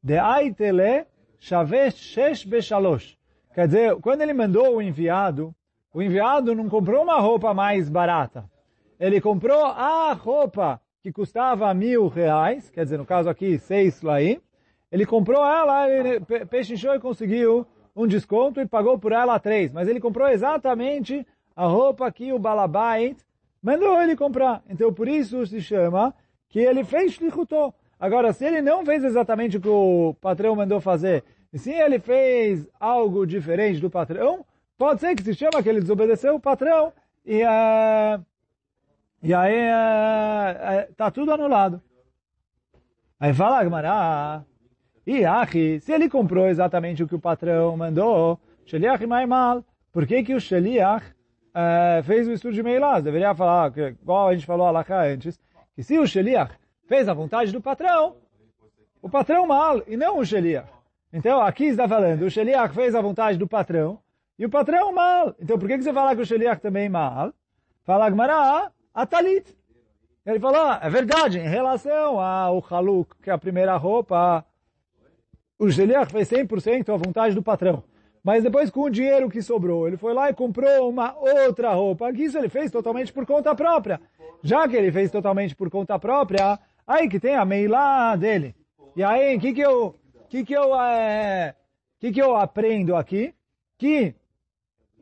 De 0.02 0.18
Aitele 0.18 1.06
Shavesh 1.38 1.96
Shesh 1.98 2.46
Beshalosh. 2.46 3.18
Quer 3.54 3.68
dizer, 3.68 3.96
quando 3.98 4.22
ele 4.22 4.34
mandou 4.34 4.78
o 4.78 4.82
enviado, 4.82 5.54
o 5.94 6.02
enviado 6.02 6.56
não 6.56 6.70
comprou 6.70 7.04
uma 7.04 7.20
roupa 7.20 7.54
mais 7.54 7.89
barata. 7.89 8.50
Ele 8.98 9.20
comprou 9.20 9.65
a 9.65 10.13
roupa 10.13 10.80
que 11.04 11.12
custava 11.12 11.74
mil 11.74 12.08
reais, 12.08 12.70
quer 12.70 12.86
dizer, 12.86 12.98
no 12.98 13.06
caso 13.06 13.30
aqui, 13.30 13.60
seis 13.60 14.02
laí, 14.02 14.39
ele 14.89 15.06
comprou 15.06 15.46
ela, 15.46 15.89
ele 15.89 16.22
pechinchou 16.50 16.96
e 16.96 17.02
conseguiu 17.02 17.68
um 17.96 18.06
desconto 18.06 18.60
e 18.60 18.66
pagou 18.66 19.00
por 19.00 19.12
ela 19.12 19.40
três. 19.40 19.72
Mas 19.72 19.88
ele 19.88 20.00
comprou 20.00 20.28
exatamente 20.28 21.26
a 21.56 21.66
roupa 21.66 22.12
que 22.12 22.34
o 22.34 22.40
Balabait 22.40 23.18
mandou 23.62 24.02
ele 24.02 24.16
comprar. 24.16 24.62
Então, 24.70 24.94
por 24.94 25.08
isso 25.08 25.46
se 25.48 25.62
chama 25.62 26.14
que 26.50 26.60
ele 26.60 26.84
fez 26.84 27.14
shlichutó. 27.14 27.74
Agora, 28.00 28.34
se 28.34 28.46
ele 28.46 28.62
não 28.62 28.86
fez 28.86 29.04
exatamente 29.04 29.58
o 29.58 29.62
que 29.62 29.70
o 29.70 30.16
patrão 30.20 30.56
mandou 30.56 30.82
fazer, 30.82 31.24
e 31.54 31.58
se 31.58 31.72
ele 31.72 31.98
fez 31.98 32.68
algo 32.80 33.26
diferente 33.26 33.80
do 33.80 33.90
patrão, 33.90 34.46
pode 34.78 35.00
ser 35.00 35.16
que 35.16 35.24
se 35.24 35.34
chama 35.34 35.64
que 35.64 35.70
ele 35.70 35.82
desobedeceu 35.82 36.36
o 36.36 36.40
patrão 36.40 36.92
e... 37.26 37.42
Uh, 37.44 38.24
e 39.24 39.34
aí 39.34 40.86
está 40.88 41.10
tudo 41.10 41.32
anulado. 41.32 41.82
Aí 43.20 43.34
fala 43.34 43.58
Agmará, 43.58 44.44
e 45.06 45.24
Achi, 45.24 45.80
se 45.80 45.91
ele 45.91 46.10
comprou 46.10 46.48
exatamente 46.48 47.04
o 47.04 47.08
que 47.08 47.15
o 47.15 47.20
patrão 47.20 47.78
mandou, 47.78 48.39
Sheliach 48.65 49.06
mai 49.06 49.26
mal, 49.26 49.63
por 49.91 50.08
que 50.08 50.24
que 50.24 50.34
o 50.34 50.39
Sheliach 50.39 51.06
uh, 51.06 52.04
fez 52.04 52.28
o 52.28 52.32
estudo 52.32 52.56
de 52.56 52.63
Meilás? 52.63 53.04
Deveria 53.04 53.36
falar, 53.36 53.72
que, 53.72 53.82
igual 53.82 54.30
a 54.30 54.34
gente 54.34 54.46
falou 54.46 54.70
lá 54.72 54.84
antes, 54.89 55.39
que 55.76 55.84
se 55.84 56.00
o 56.00 56.08
Sheliach 56.08 56.56
fez 56.88 57.08
a 57.08 57.13
vontade 57.13 57.52
do 57.52 57.62
patrão, 57.62 58.15
o 59.02 59.10
patrão 59.10 59.46
mal, 59.46 59.84
e 59.88 59.96
não 59.96 60.18
o 60.18 60.26
Sheliach. 60.26 60.70
Então, 61.13 61.39
aqui 61.39 61.65
está 61.65 61.88
falando, 61.88 62.24
o 62.24 62.30
Sheliach 62.30 62.74
fez 62.74 62.96
a 62.96 63.02
vontade 63.02 63.38
do 63.38 63.48
patrão, 63.48 64.00
e 64.38 64.46
o 64.46 64.50
patrão 64.50 64.91
mal. 64.91 65.36
Então, 65.39 65.58
por 65.58 65.68
que 65.68 65.78
que 65.78 65.84
você 65.84 65.94
fala 65.94 66.15
que 66.15 66.22
o 66.22 66.26
Sheliach 66.26 66.60
também 66.60 66.89
mal? 66.89 67.32
Fala 67.84 68.08
Agmará, 68.08 68.72
a 68.94 69.06
talit. 69.06 69.56
Ele 70.26 70.39
falou, 70.39 70.60
ah, 70.60 70.80
é 70.82 70.89
verdade, 70.89 71.38
em 71.38 71.48
relação 71.48 72.20
ao 72.20 72.60
haluk, 72.60 73.15
que 73.22 73.30
é 73.30 73.34
a 73.34 73.38
primeira 73.38 73.78
roupa, 73.78 74.44
o 75.58 75.70
Sheliach 75.72 76.12
fez 76.12 76.30
100% 76.30 76.94
à 76.94 76.98
vontade 76.98 77.34
do 77.34 77.41
patrão. 77.44 77.84
Mas 78.24 78.44
depois, 78.44 78.72
com 78.72 78.82
o 78.82 78.89
dinheiro 78.89 79.30
que 79.30 79.41
sobrou, 79.41 79.88
ele 79.88 79.98
foi 79.98 80.13
lá 80.13 80.30
e 80.30 80.34
comprou 80.34 80.89
uma 80.89 81.15
outra 81.15 81.74
roupa. 81.74 82.10
Isso 82.12 82.38
ele 82.38 82.50
fez 82.50 82.72
totalmente 82.72 83.13
por 83.13 83.26
conta 83.26 83.54
própria. 83.54 84.02
Já 84.41 84.68
que 84.68 84.76
ele 84.76 84.91
fez 84.91 85.12
totalmente 85.12 85.56
por 85.56 85.70
conta 85.70 86.00
própria, 86.00 86.60
aí 86.88 87.08
que 87.08 87.20
tem 87.20 87.36
a 87.36 87.46
meilá 87.46 88.15
dele. 88.15 88.56
E 88.96 89.04
aí, 89.04 89.36
o 89.36 89.39
que 89.39 89.54
que 89.54 89.62
eu, 89.62 89.96
que 90.28 90.44
que 90.44 90.54
eu, 90.54 90.76
é, 90.80 91.54
que 92.00 92.12
que 92.12 92.22
eu 92.22 92.36
aprendo 92.36 92.96
aqui? 92.96 93.34
Que 93.78 94.15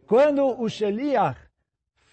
quando 0.05 0.61
o 0.61 0.67
Sheliach 0.67 1.39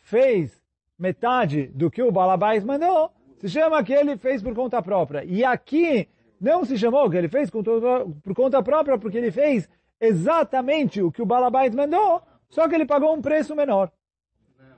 fez 0.04 0.62
metade 0.98 1.66
do 1.68 1.90
que 1.90 2.02
o 2.02 2.12
Balabais 2.12 2.62
mandou, 2.62 3.10
se 3.38 3.48
chama 3.48 3.82
que 3.82 3.92
ele 3.92 4.16
fez 4.16 4.42
por 4.42 4.54
conta 4.54 4.80
própria. 4.80 5.24
E 5.24 5.44
aqui 5.44 6.08
não 6.40 6.64
se 6.64 6.78
chamou 6.78 7.10
que 7.10 7.16
ele 7.16 7.28
fez 7.28 7.50
por 7.50 8.34
conta 8.34 8.62
própria, 8.62 8.98
porque 8.98 9.18
ele 9.18 9.30
fez 9.30 9.68
exatamente 10.00 11.02
o 11.02 11.12
que 11.12 11.20
o 11.20 11.26
Balabais 11.26 11.74
mandou, 11.74 12.22
só 12.48 12.66
que 12.68 12.74
ele 12.74 12.86
pagou 12.86 13.14
um 13.14 13.20
preço 13.20 13.54
menor. 13.54 13.92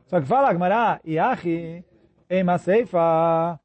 Só 0.06 0.20
que 0.20 0.26
fala 0.26 0.50
Agmará, 0.50 1.00
Iachi, 1.06 1.84
Emaseifa. 2.28 3.58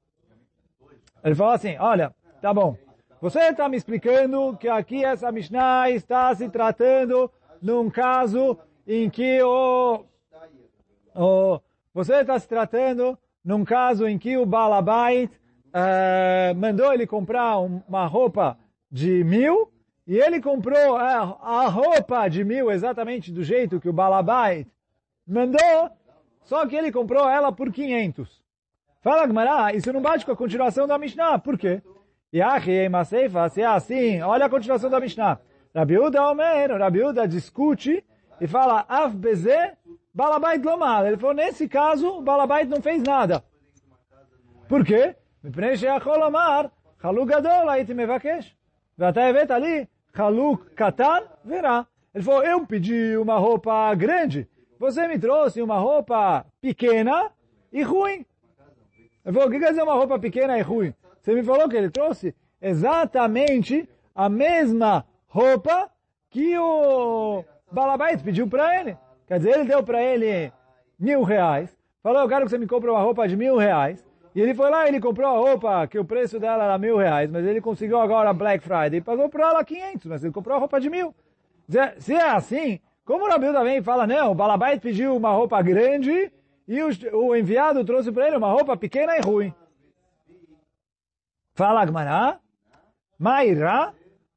Ele 1.23 1.35
fala 1.35 1.55
assim, 1.55 1.75
olha, 1.79 2.13
tá 2.39 2.53
bom, 2.53 2.77
você 3.19 3.39
está 3.39 3.67
me 3.67 3.75
explicando 3.75 4.55
que 4.57 4.69
aqui 4.69 5.03
essa 5.03 5.31
Mishnah 5.31 5.89
está 5.89 6.33
se 6.35 6.47
tratando 6.49 7.31
num 7.61 7.89
caso 7.89 8.57
em 8.85 9.09
que 9.09 9.41
o, 9.41 10.05
o 11.15 11.59
você 11.93 12.17
está 12.17 12.37
se 12.37 12.47
tratando 12.47 13.17
num 13.43 13.65
caso 13.65 14.07
em 14.07 14.19
que 14.19 14.37
o 14.37 14.45
Balabait 14.45 15.31
uh, 15.73 16.55
mandou 16.55 16.93
ele 16.93 17.07
comprar 17.07 17.57
uma 17.59 18.05
roupa 18.05 18.57
de 18.91 19.23
mil 19.23 19.71
e 20.05 20.17
ele 20.17 20.41
comprou 20.41 20.95
a, 20.95 21.37
a 21.41 21.67
roupa 21.67 22.27
de 22.29 22.43
mil 22.43 22.71
exatamente 22.71 23.31
do 23.31 23.43
jeito 23.43 23.79
que 23.79 23.89
o 23.89 23.93
Balabait 23.93 24.67
mandou, 25.27 25.91
só 26.43 26.65
que 26.65 26.75
ele 26.75 26.91
comprou 26.91 27.29
ela 27.29 27.51
por 27.51 27.71
500. 27.71 28.41
Fala 29.01 29.27
Gmará, 29.27 29.73
isso 29.73 29.91
não 29.91 30.01
bate 30.01 30.25
com 30.25 30.31
a 30.31 30.35
continuação 30.35 30.87
da 30.87 30.97
Mishnah. 30.97 31.39
Por 31.39 31.57
quê? 31.57 31.81
Yahi 32.33 32.89
Maseifa, 32.89 33.49
se 33.49 33.61
é 33.61 33.65
assim, 33.65 34.21
olha 34.21 34.45
a 34.45 34.49
continuação 34.49 34.89
da 34.89 34.99
Mishnah. 34.99 35.39
Rabiuda 35.75 36.23
Omer, 36.23 36.71
Rabiuda 36.77 37.27
discute 37.27 38.03
e 38.39 38.47
fala, 38.47 38.85
Af 38.87 39.15
Bezeh 39.15 39.73
Balabait 40.13 40.63
Lomar. 40.63 41.05
Ele 41.05 41.17
falou, 41.17 41.35
nesse 41.35 41.67
caso, 41.67 42.07
o 42.07 42.21
Balabait 42.21 42.67
não 42.67 42.81
fez 42.81 43.03
nada. 43.03 43.43
Por 44.67 44.83
quê? 44.83 45.15
מפני 45.44 45.76
שיכול 45.76 46.18
לומר, 46.18 46.60
חלוק 47.00 47.28
גדול 47.28 47.68
הייתי 47.68 47.92
מבקש. 47.94 48.56
ואתה 48.98 49.24
הבאת 49.24 49.50
לי 49.50 49.84
חלוק 50.14 50.68
קטן 50.74 51.18
ורע. 51.46 51.80
Ele 52.14 52.22
falou, 52.22 52.44
eu 52.44 52.66
pedi 52.66 53.16
uma 53.16 53.38
roupa 53.38 53.94
grande, 53.94 54.46
você 54.78 55.08
me 55.08 55.18
trouxe 55.18 55.62
uma 55.62 55.78
roupa 55.78 56.44
pequena 56.60 57.30
e 57.72 57.82
ruim. 57.82 58.26
Ele 59.24 59.32
falou, 59.34 59.48
o 59.48 59.50
que 59.50 59.58
quer 59.58 59.70
dizer 59.70 59.82
uma 59.82 59.94
roupa 59.94 60.18
pequena 60.18 60.58
e 60.58 60.60
ruim? 60.60 60.92
Você 61.22 61.34
me 61.34 61.42
falou 61.42 61.68
que 61.70 61.76
ele 61.76 61.88
trouxe 61.88 62.34
exatamente 62.60 63.88
a 64.14 64.28
mesma 64.28 65.06
roupa 65.26 65.90
que 66.28 66.58
o 66.58 67.42
Balabait 67.70 68.22
pediu 68.22 68.46
para 68.46 68.78
ele. 68.78 68.98
Quer 69.26 69.38
dizer, 69.38 69.56
ele 69.56 69.64
deu 69.64 69.82
para 69.82 70.02
ele 70.02 70.52
mil 70.98 71.22
reais, 71.22 71.74
falou, 72.02 72.20
eu 72.20 72.28
quero 72.28 72.44
que 72.44 72.50
você 72.50 72.58
me 72.58 72.66
compre 72.66 72.90
uma 72.90 73.00
roupa 73.00 73.26
de 73.26 73.36
mil 73.36 73.56
reais, 73.56 74.05
e 74.37 74.39
ele 74.39 74.53
foi 74.53 74.69
lá 74.69 74.85
e 74.85 74.89
ele 74.89 74.99
comprou 74.99 75.27
a 75.27 75.31
roupa, 75.31 75.87
que 75.87 75.97
o 75.97 76.05
preço 76.05 76.39
dela 76.39 76.65
era 76.65 76.77
mil 76.77 76.95
reais, 76.95 77.27
mas 77.27 77.43
ele 77.43 77.59
conseguiu 77.59 77.99
agora 77.99 78.31
Black 78.31 78.63
Friday, 78.63 78.99
e 78.99 79.01
pagou 79.01 79.27
por 79.29 79.41
ela 79.41 79.65
500, 79.65 80.05
mas 80.05 80.23
ele 80.23 80.31
comprou 80.31 80.55
a 80.55 80.59
roupa 80.59 80.79
de 80.79 80.91
mil. 80.91 81.11
Se 81.97 82.13
é 82.13 82.29
assim, 82.29 82.79
como 83.03 83.25
o 83.25 83.27
Rabilda 83.27 83.63
vem 83.63 83.77
e 83.77 83.81
fala, 83.81 84.05
não, 84.05 84.33
o 84.33 84.35
Balabait 84.35 84.79
pediu 84.79 85.15
uma 85.15 85.31
roupa 85.31 85.59
grande, 85.63 86.31
e 86.67 86.83
o, 86.83 87.35
enviado 87.35 87.83
trouxe 87.83 88.11
para 88.11 88.27
ele 88.27 88.37
uma 88.37 88.51
roupa 88.51 88.77
pequena 88.77 89.17
e 89.17 89.21
ruim. 89.21 89.51
Fala 91.55 91.81
Agmará, 91.81 92.39
Maira, 93.17 93.91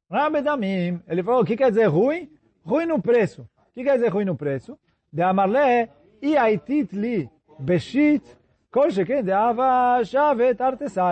Rabedamim. 0.09 0.99
Ele 1.07 1.21
falou, 1.21 1.43
o 1.43 1.45
que 1.45 1.55
quer 1.55 1.69
dizer 1.69 1.85
ruim? 1.85 2.27
Ruim 2.65 2.87
no 2.87 2.99
preço. 2.99 3.43
O 3.69 3.73
que 3.75 3.83
quer 3.83 3.97
dizer 3.97 4.07
ruim 4.07 4.25
no 4.25 4.35
preço? 4.35 4.79
De 5.13 5.21
amarle, 5.21 5.91
e 6.23 6.35
aitit 6.35 6.95
li 6.95 7.29
beshit, 7.59 8.23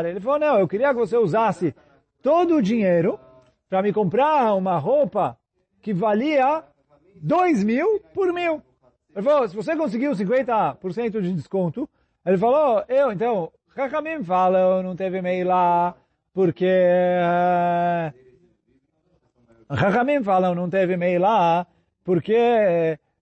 Ele 0.09 0.19
falou, 0.19 0.39
não, 0.39 0.59
eu 0.59 0.67
queria 0.67 0.89
que 0.89 0.99
você 0.99 1.17
usasse 1.17 1.75
todo 2.21 2.55
o 2.55 2.61
dinheiro 2.61 3.19
para 3.69 3.81
me 3.81 3.91
comprar 3.93 4.55
uma 4.55 4.77
roupa 4.77 5.37
que 5.81 5.93
valia 5.93 6.63
dois 7.21 7.63
mil 7.63 7.99
por 8.13 8.31
mil. 8.33 8.61
Ele 9.13 9.23
falou, 9.23 9.47
se 9.47 9.55
você 9.55 9.75
conseguiu 9.75 10.11
50% 10.13 11.21
de 11.21 11.33
desconto, 11.33 11.87
ele 12.25 12.37
falou, 12.37 12.83
eu, 12.87 13.11
então, 13.11 13.51
Hakamim 13.75 14.23
fala, 14.23 14.81
não 14.81 14.95
teve 14.95 15.17
e-mail 15.17 15.47
lá, 15.47 15.95
porque... 16.33 16.67
Hakamim 19.67 20.23
falam, 20.23 20.55
não 20.55 20.69
teve 20.69 20.93
e-mail 20.93 21.21
lá, 21.21 21.67
porque 22.03 22.35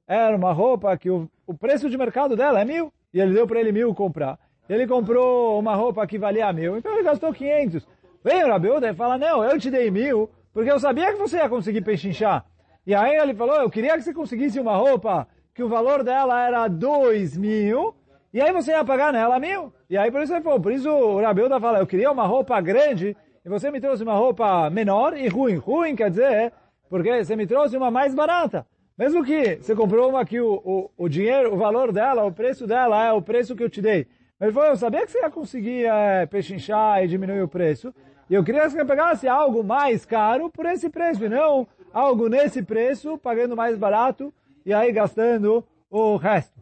era 0.08 0.36
uma 0.36 0.54
roupa 0.54 0.98
que 0.98 1.10
o, 1.10 1.30
o 1.46 1.54
preço 1.54 1.90
de 1.90 1.98
mercado 1.98 2.36
dela 2.38 2.62
é 2.62 2.66
mil, 2.66 2.94
e 3.14 3.20
ele 3.20 3.34
deu 3.34 3.48
para 3.48 3.60
ele 3.60 3.72
mil 3.72 3.94
comprar. 3.94 4.38
Ele 4.70 4.86
comprou 4.86 5.60
uma 5.60 5.76
roupa 5.76 6.06
que 6.06 6.18
valia 6.18 6.52
mil, 6.52 6.78
então 6.78 6.94
ele 6.94 7.04
gastou 7.04 7.34
500. 7.34 7.88
Vem 8.24 8.44
o 8.44 8.48
Rabiuda 8.48 8.90
e 8.90 8.94
fala, 8.94 9.18
não, 9.18 9.44
eu 9.44 9.58
te 9.58 9.72
dei 9.72 9.90
mil, 9.90 10.30
porque 10.54 10.72
eu 10.72 10.80
sabia 10.80 11.14
que 11.14 11.20
você 11.20 11.38
ia 11.38 11.48
conseguir 11.48 11.82
pechinchar. 11.82 12.46
E 12.86 12.94
aí 12.94 13.16
ele 13.16 13.34
falou, 13.34 13.56
eu 13.56 13.70
queria 13.70 13.96
que 13.96 14.02
você 14.02 14.14
conseguisse 14.14 14.60
uma 14.60 14.76
roupa 14.76 15.28
que 15.54 15.64
o 15.64 15.70
valor 15.70 16.04
dela 16.04 16.46
era 16.46 16.68
dois 16.68 17.38
mil, 17.38 17.96
e 18.34 18.42
aí 18.42 18.52
você 18.52 18.72
ia 18.72 18.84
pagar 18.84 19.14
nela 19.14 19.40
mil. 19.40 19.74
E 19.90 19.98
aí 19.98 20.12
por 20.12 20.22
isso 20.22 20.34
ele 20.34 20.44
falou, 20.44 20.60
por 20.60 20.72
isso 20.72 20.90
o 20.90 21.22
Rabiuda 21.22 21.60
fala, 21.60 21.80
eu 21.80 21.88
queria 21.88 22.12
uma 22.12 22.26
roupa 22.26 22.60
grande, 22.60 23.16
e 23.46 23.50
você 23.50 23.72
me 23.72 23.80
trouxe 23.80 24.04
uma 24.04 24.16
roupa 24.16 24.70
menor 24.70 25.18
e 25.18 25.28
ruim. 25.30 25.56
Ruim 25.56 25.96
quer 25.96 26.10
dizer, 26.10 26.52
porque 26.90 27.24
você 27.24 27.36
me 27.36 27.48
trouxe 27.48 27.78
uma 27.78 27.90
mais 27.90 28.14
barata. 28.14 28.68
Mesmo 28.98 29.24
que 29.24 29.58
você 29.58 29.76
comprou 29.76 30.10
uma 30.10 30.26
que 30.26 30.42
o, 30.42 30.56
o, 30.66 30.92
o 30.98 31.08
dinheiro, 31.08 31.54
o 31.54 31.58
valor 31.58 31.92
dela, 31.92 32.26
o 32.26 32.32
preço 32.32 32.66
dela 32.66 33.06
é 33.06 33.14
o 33.14 33.22
preço 33.22 33.56
que 33.56 33.64
eu 33.64 33.70
te 33.70 33.80
dei. 33.80 34.08
Falou, 34.40 34.70
eu 34.70 34.76
sabia 34.76 35.06
que 35.06 35.12
você 35.12 35.20
ia 35.20 35.30
conseguir 35.30 35.86
é, 35.86 36.26
pechinchar 36.26 37.04
e 37.04 37.08
diminuir 37.08 37.42
o 37.42 37.48
preço. 37.48 37.94
E 38.28 38.34
eu 38.34 38.44
queria 38.44 38.64
que 38.64 38.70
você 38.72 38.84
pegasse 38.84 39.28
algo 39.28 39.64
mais 39.64 40.04
caro 40.04 40.50
por 40.50 40.66
esse 40.66 40.90
preço, 40.90 41.24
e 41.24 41.30
não 41.30 41.68
algo 41.94 42.28
nesse 42.28 42.62
preço, 42.64 43.18
pagando 43.20 43.56
mais 43.56 43.78
barato, 43.78 44.34
e 44.66 44.74
aí 44.74 44.92
gastando 44.92 45.64
o 45.90 46.18
resto. 46.18 46.60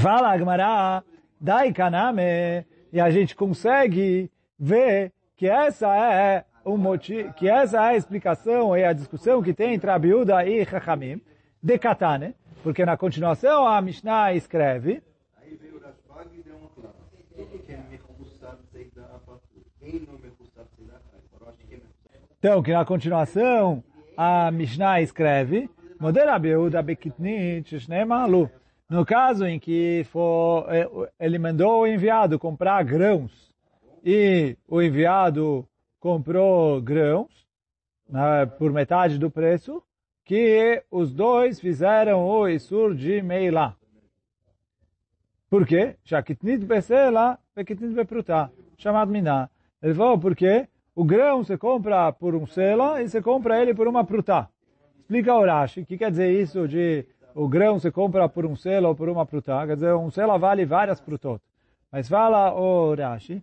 Fala, 0.00 0.32
Agmará, 0.32 1.02
dai 1.40 1.72
kaname, 1.72 2.64
e 2.92 3.00
a 3.00 3.10
gente 3.10 3.36
consegue 3.36 4.30
ver 4.58 5.12
que 5.36 5.46
essa 5.46 5.94
é 5.94 6.44
o 6.72 6.78
motivo, 6.78 7.32
que 7.34 7.48
essa 7.48 7.76
é 7.78 7.80
a 7.80 7.96
explicação 7.96 8.76
e 8.76 8.84
a 8.84 8.92
discussão 8.92 9.42
que 9.42 9.52
tem 9.52 9.74
entre 9.74 9.90
Abiúda 9.90 10.44
e 10.46 10.64
Chachamim, 10.64 11.20
de 11.62 11.78
Katane, 11.78 12.34
porque 12.62 12.84
na 12.84 12.96
continuação 12.96 13.66
a 13.66 13.80
Mishnah 13.80 14.34
escreve, 14.34 15.02
então, 22.42 22.62
que 22.62 22.72
na 22.72 22.86
continuação 22.86 23.84
a 24.16 24.50
Mishnah 24.50 25.02
escreve, 25.02 25.68
Modera 26.00 26.38
Beuda 26.38 26.80
Bekitnit 26.80 27.78
Shnemalu. 27.78 28.50
No 28.88 29.04
caso 29.04 29.44
em 29.44 29.58
que 29.58 30.06
for, 30.10 30.66
eh, 30.74 30.88
ele 31.20 31.38
mandou 31.38 31.82
o 31.82 31.86
enviado 31.86 32.38
comprar 32.38 32.82
grãos 32.82 33.54
e 34.02 34.56
o 34.66 34.80
enviado 34.80 35.68
comprou 36.00 36.80
grãos 36.80 37.46
né, 38.08 38.46
por 38.46 38.72
metade 38.72 39.18
do 39.18 39.30
preço, 39.30 39.82
que 40.24 40.82
os 40.90 41.12
dois 41.12 41.60
fizeram 41.60 42.26
o 42.26 42.48
Isur 42.48 42.94
de 42.94 43.22
Meilá. 43.22 43.76
Por 45.48 45.66
quê? 45.66 45.96
Shakitnit 46.04 46.64
Besela, 46.64 47.38
Bekitnit 47.54 47.92
Bepruta, 47.94 48.50
chamado 48.78 49.10
Miná. 49.10 49.50
Ele 49.82 49.94
falou, 49.94 50.18
porque 50.18 50.68
o 50.94 51.04
grão 51.04 51.42
você 51.42 51.58
compra 51.58 52.12
por 52.12 52.34
um 52.34 52.46
sela 52.46 53.02
e 53.02 53.08
você 53.08 53.20
compra 53.20 53.60
ele 53.60 53.74
por 53.74 53.88
uma 53.88 54.04
prutá. 54.04 54.48
Explica 55.00 55.34
o 55.34 55.44
Rashi, 55.44 55.80
o 55.80 55.86
que 55.86 55.98
quer 55.98 56.10
dizer 56.10 56.30
isso 56.30 56.68
de 56.68 57.04
o 57.34 57.48
grão 57.48 57.78
você 57.78 57.90
compra 57.90 58.28
por 58.28 58.46
um 58.46 58.54
sela 58.54 58.88
ou 58.88 58.94
por 58.94 59.08
uma 59.08 59.26
prutá? 59.26 59.66
Quer 59.66 59.74
dizer, 59.74 59.94
um 59.94 60.10
sela 60.10 60.38
vale 60.38 60.64
várias 60.64 61.00
prutot. 61.00 61.42
Mas 61.90 62.08
fala 62.08 62.54
Rashi, 62.96 63.42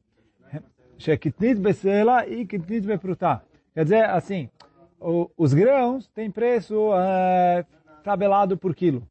Shekitnit 0.98 1.60
besela 1.60 2.28
e 2.28 2.46
kitnit 2.46 2.86
bepruta. 2.86 3.42
Quer 3.74 3.84
dizer, 3.84 4.06
assim, 4.06 4.50
o, 5.00 5.30
os 5.38 5.54
grãos 5.54 6.08
têm 6.08 6.32
preço 6.32 6.92
é, 6.96 7.66
tabelado 8.04 8.58
por 8.58 8.76
quilo. 8.76 9.08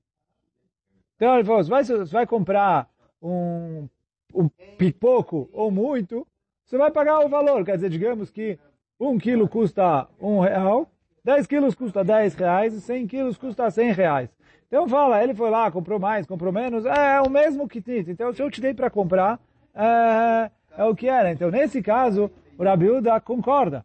Então 1.17 1.35
ele 1.35 1.45
falou, 1.45 1.65
vai, 1.65 1.85
você 1.85 2.05
vai 2.05 2.27
comprar 2.27 2.89
um, 3.23 3.89
um 4.35 4.49
pipoco 4.77 5.49
ou 5.53 5.71
muito, 5.71 6.27
você 6.65 6.77
vai 6.77 6.91
pagar 6.91 7.21
o 7.21 7.29
valor. 7.29 7.65
Quer 7.65 7.77
dizer, 7.77 7.91
digamos 7.91 8.31
que 8.31 8.59
um 8.99 9.19
quilo 9.19 9.49
custa 9.49 10.09
um 10.21 10.41
real, 10.41 10.91
10 11.25 11.47
quilos 11.47 11.75
custa 11.75 12.05
10 12.05 12.35
reais 12.35 12.75
e 12.75 12.81
100 12.81 13.07
quilos 13.07 13.39
custa 13.39 13.71
100 13.71 13.93
reais. 13.93 14.31
Então 14.67 14.89
fala, 14.89 15.23
ele 15.23 15.35
foi 15.35 15.49
lá, 15.49 15.71
comprou 15.71 15.99
mais, 15.99 16.27
comprou 16.27 16.53
menos, 16.53 16.85
é 16.85 17.21
o 17.21 17.31
mesmo 17.31 17.69
que 17.69 17.81
tinha. 17.81 18.01
Então 18.01 18.33
se 18.33 18.43
eu 18.43 18.51
te 18.51 18.61
dei 18.61 18.75
para 18.75 18.91
comprar, 18.91 19.41
é, 19.75 20.51
é 20.77 20.85
o 20.85 20.95
que 20.95 21.09
era. 21.09 21.33
Então, 21.33 21.51
nesse 21.51 21.83
caso, 21.83 22.31
o 22.59 22.65
Rabiuda 22.65 23.21
concorda. 23.21 23.85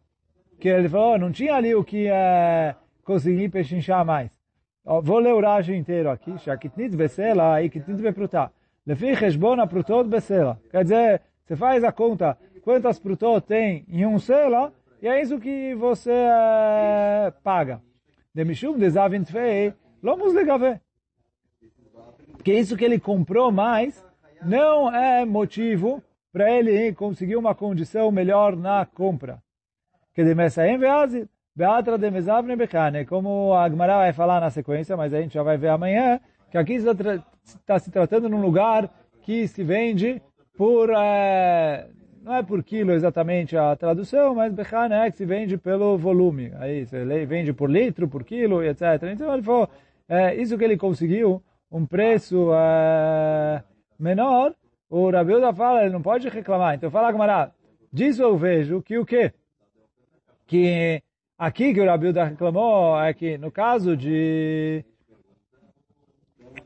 Que 0.60 0.69
ele 0.69 0.89
falou, 0.89 1.17
não 1.17 1.32
tinha 1.32 1.56
ali 1.56 1.73
o 1.73 1.84
que 1.84 2.08
é, 2.08 2.75
conseguir 3.04 3.49
pechinchar 3.49 4.06
mais. 4.06 4.30
Vou 4.84 5.19
ler 5.19 5.34
o 5.34 5.39
Rashi 5.39 5.75
inteiro 5.75 6.10
aqui. 6.10 6.38
Shakitnit 6.39 6.95
besela 6.95 7.62
e 7.62 7.69
kitnit 7.69 8.01
bepruta. 8.01 8.51
Lefi 8.86 9.15
cheshbona 9.15 9.67
prutot 9.67 10.08
besela. 10.08 10.60
Quer 10.71 10.84
dizer, 10.84 11.21
você 11.45 11.56
faz 11.56 11.84
a 11.84 11.91
conta 11.91 12.38
quantas 12.63 12.99
prutot 12.99 13.45
tem 13.45 13.86
em 13.88 14.06
um 14.06 14.17
sela 14.17 14.73
e 15.01 15.08
é 15.08 15.21
isso 15.21 15.39
que 15.39 15.75
você 15.75 16.12
é, 16.12 17.34
paga. 17.43 17.82
Demishum 18.34 18.77
desavint 18.77 19.30
fei, 19.30 19.73
lomos 20.01 20.34
legave. 20.34 20.80
Que 22.43 22.54
isso 22.54 22.75
que 22.75 22.86
ele 22.86 22.99
comprou 22.99 23.51
mais 23.51 24.04
não 24.43 24.93
é 24.93 25.25
motivo 25.25 26.04
para 26.31 26.51
ele 26.51 26.93
conseguir 26.93 27.35
uma 27.35 27.53
condição 27.53 28.11
melhor 28.11 28.55
na 28.55 28.85
compra. 28.85 29.41
Que 30.13 30.23
Bechane, 32.55 33.05
como 33.05 33.53
a 33.53 33.65
Agmará 33.65 33.97
vai 33.97 34.13
falar 34.13 34.39
na 34.39 34.49
sequência, 34.49 34.95
mas 34.95 35.13
a 35.13 35.21
gente 35.21 35.33
já 35.33 35.43
vai 35.43 35.57
ver 35.57 35.69
amanhã, 35.69 36.19
que 36.49 36.57
aqui 36.57 36.73
está 36.73 37.79
se 37.79 37.91
tratando 37.91 38.29
num 38.29 38.41
lugar 38.41 38.89
que 39.21 39.47
se 39.47 39.63
vende 39.63 40.21
por, 40.57 40.89
é, 40.89 41.87
não 42.23 42.35
é 42.35 42.43
por 42.43 42.63
quilo 42.63 42.91
exatamente 42.91 43.57
a 43.57 43.75
tradução, 43.75 44.35
mas 44.35 44.53
Bechane 44.53 44.93
é 44.93 45.11
que 45.11 45.17
se 45.17 45.25
vende 45.25 45.57
pelo 45.57 45.97
volume. 45.97 46.51
Aí 46.57 46.85
você 46.85 47.25
vende 47.25 47.53
por 47.53 47.69
litro, 47.69 48.07
por 48.07 48.23
quilo, 48.23 48.63
etc. 48.63 48.81
Então 49.11 49.33
ele 49.33 49.43
falou, 49.43 49.69
é, 50.07 50.35
isso 50.35 50.57
que 50.57 50.63
ele 50.63 50.77
conseguiu, 50.77 51.43
um 51.71 51.85
preço 51.85 52.49
é, 52.53 53.63
menor, 53.99 54.53
o 54.91 55.10
Rabiuda 55.10 55.54
fala, 55.54 55.84
ele 55.84 55.93
não 55.93 56.01
pode 56.01 56.27
reclamar. 56.27 56.75
Então 56.75 56.91
fala, 56.91 57.12
Gamara, 57.13 57.54
disso 57.91 58.21
eu 58.21 58.38
vejo 58.38 58.82
que 58.82 58.97
o 58.97 59.06
quê? 59.06 59.32
Que 60.45 61.01
aqui 61.38 61.73
que 61.73 61.80
o 61.80 61.86
Rabiuda 61.86 62.25
reclamou 62.25 62.99
é 63.01 63.13
que 63.13 63.38
no 63.38 63.49
caso 63.49 63.95
de 63.95 64.84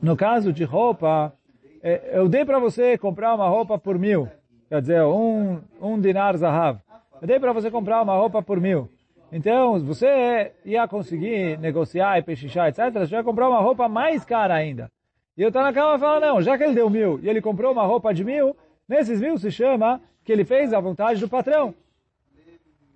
no 0.02 0.16
caso 0.16 0.52
de 0.52 0.64
roupa, 0.64 1.32
é, 1.80 2.18
eu 2.18 2.28
dei 2.28 2.44
para 2.44 2.58
você 2.58 2.98
comprar 2.98 3.32
uma 3.32 3.48
roupa 3.48 3.78
por 3.78 3.96
mil, 3.96 4.28
quer 4.68 4.80
dizer, 4.80 5.02
um, 5.04 5.60
um 5.80 5.98
dinar 6.00 6.36
zahav. 6.36 6.80
Eu 7.22 7.28
dei 7.28 7.38
para 7.38 7.52
você 7.52 7.70
comprar 7.70 8.02
uma 8.02 8.14
roupa 8.14 8.42
por 8.42 8.60
mil. 8.60 8.90
Então, 9.30 9.78
você 9.80 10.52
ia 10.64 10.86
conseguir 10.88 11.58
negociar 11.58 12.18
e 12.18 12.22
pechinchar, 12.22 12.68
etc., 12.68 12.92
você 12.92 13.14
vai 13.14 13.22
comprar 13.22 13.48
uma 13.48 13.60
roupa 13.60 13.88
mais 13.88 14.24
cara 14.24 14.54
ainda. 14.54 14.90
E 15.36 15.44
o 15.44 15.52
Tanakama 15.52 15.98
fala, 15.98 16.20
não, 16.20 16.40
já 16.40 16.56
que 16.56 16.64
ele 16.64 16.74
deu 16.74 16.88
mil 16.88 17.20
e 17.22 17.28
ele 17.28 17.42
comprou 17.42 17.72
uma 17.72 17.84
roupa 17.84 18.14
de 18.14 18.24
mil, 18.24 18.56
nesses 18.88 19.20
mil 19.20 19.36
se 19.38 19.50
chama 19.50 20.00
que 20.24 20.32
ele 20.32 20.44
fez 20.44 20.72
a 20.72 20.80
vontade 20.80 21.20
do 21.20 21.28
patrão. 21.28 21.74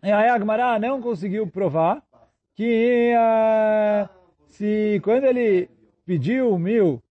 E 0.03 0.11
aí 0.11 0.29
Agmará 0.31 0.79
não 0.79 1.03
conseguiu 1.03 1.47
provar 1.47 2.03
que 2.55 3.13
uh, 3.15 4.09
se 4.47 5.01
quando 5.05 5.25
ele 5.25 5.69
pediu 6.07 6.59
mil 6.59 7.03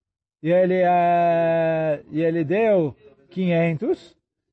e 0.42 0.50
ele, 0.50 0.82
uh, 0.82 2.04
e 2.10 2.20
ele 2.20 2.42
deu 2.42 2.96
500, 3.30 3.98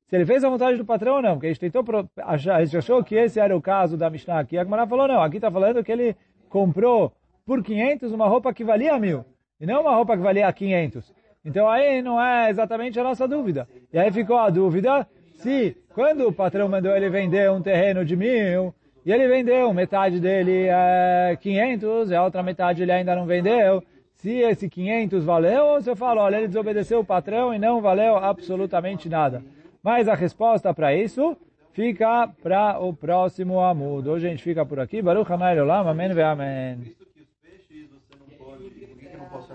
se 0.07 0.15
ele 0.15 0.25
fez 0.25 0.43
a 0.43 0.49
vontade 0.49 0.77
do 0.77 0.85
patrão 0.85 1.15
ou 1.15 1.21
não, 1.21 1.33
porque 1.33 1.47
a 1.47 1.49
gente 1.49 1.59
tentou 1.59 1.83
achar, 2.17 2.57
a 2.57 2.63
gente 2.63 2.77
achou 2.77 3.03
que 3.03 3.15
esse 3.15 3.39
era 3.39 3.57
o 3.57 3.61
caso 3.61 3.97
da 3.97 4.09
Mishnah 4.09 4.39
aqui, 4.39 4.57
a 4.57 4.61
Agmará 4.61 4.85
falou, 4.85 5.07
não, 5.07 5.21
aqui 5.21 5.37
está 5.37 5.51
falando 5.51 5.83
que 5.83 5.91
ele 5.91 6.15
comprou 6.49 7.11
por 7.45 7.63
500 7.63 8.11
uma 8.11 8.27
roupa 8.27 8.53
que 8.53 8.63
valia 8.63 8.97
mil. 8.99 9.25
E 9.59 9.65
não 9.65 9.81
uma 9.81 9.95
roupa 9.95 10.15
que 10.15 10.23
valia 10.23 10.51
500. 10.51 11.13
Então 11.43 11.67
aí 11.69 12.01
não 12.01 12.21
é 12.21 12.49
exatamente 12.49 12.99
a 12.99 13.03
nossa 13.03 13.27
dúvida. 13.27 13.67
E 13.91 13.97
aí 13.97 14.11
ficou 14.11 14.37
a 14.37 14.49
dúvida 14.49 15.07
se, 15.35 15.77
quando 15.93 16.27
o 16.27 16.33
patrão 16.33 16.67
mandou 16.67 16.95
ele 16.95 17.09
vender 17.09 17.49
um 17.51 17.61
terreno 17.61 18.03
de 18.03 18.15
mil, 18.15 18.73
e 19.05 19.11
ele 19.11 19.27
vendeu 19.27 19.73
metade 19.73 20.19
dele 20.19 20.67
é 20.67 21.37
500, 21.39 22.11
e 22.11 22.15
a 22.15 22.23
outra 22.23 22.43
metade 22.43 22.83
ele 22.83 22.91
ainda 22.91 23.15
não 23.15 23.25
vendeu, 23.25 23.81
se 24.15 24.31
esse 24.39 24.67
500 24.67 25.23
valeu, 25.23 25.65
ou 25.65 25.81
se 25.81 25.89
eu 25.89 25.95
falo, 25.95 26.21
olha, 26.21 26.37
ele 26.37 26.47
desobedeceu 26.47 26.99
o 26.99 27.05
patrão 27.05 27.53
e 27.53 27.59
não 27.59 27.79
valeu 27.81 28.17
absolutamente 28.17 29.07
nada. 29.07 29.41
Mas 29.81 30.07
a 30.07 30.15
resposta 30.15 30.73
para 30.73 30.93
isso 30.93 31.37
fica 31.71 32.27
para 32.41 32.79
o 32.79 32.91
próximo 32.91 33.59
amudo. 33.59 34.11
Hoje 34.11 34.27
a 34.27 34.29
gente 34.31 34.43
fica 34.43 34.65
por 34.65 34.79
aqui. 34.79 35.01
Baruch 35.01 35.31
Hanai 35.31 35.59
Olam. 35.59 35.87
Amém 35.87 36.11
ve 36.11 36.23
Amém. 36.23 36.96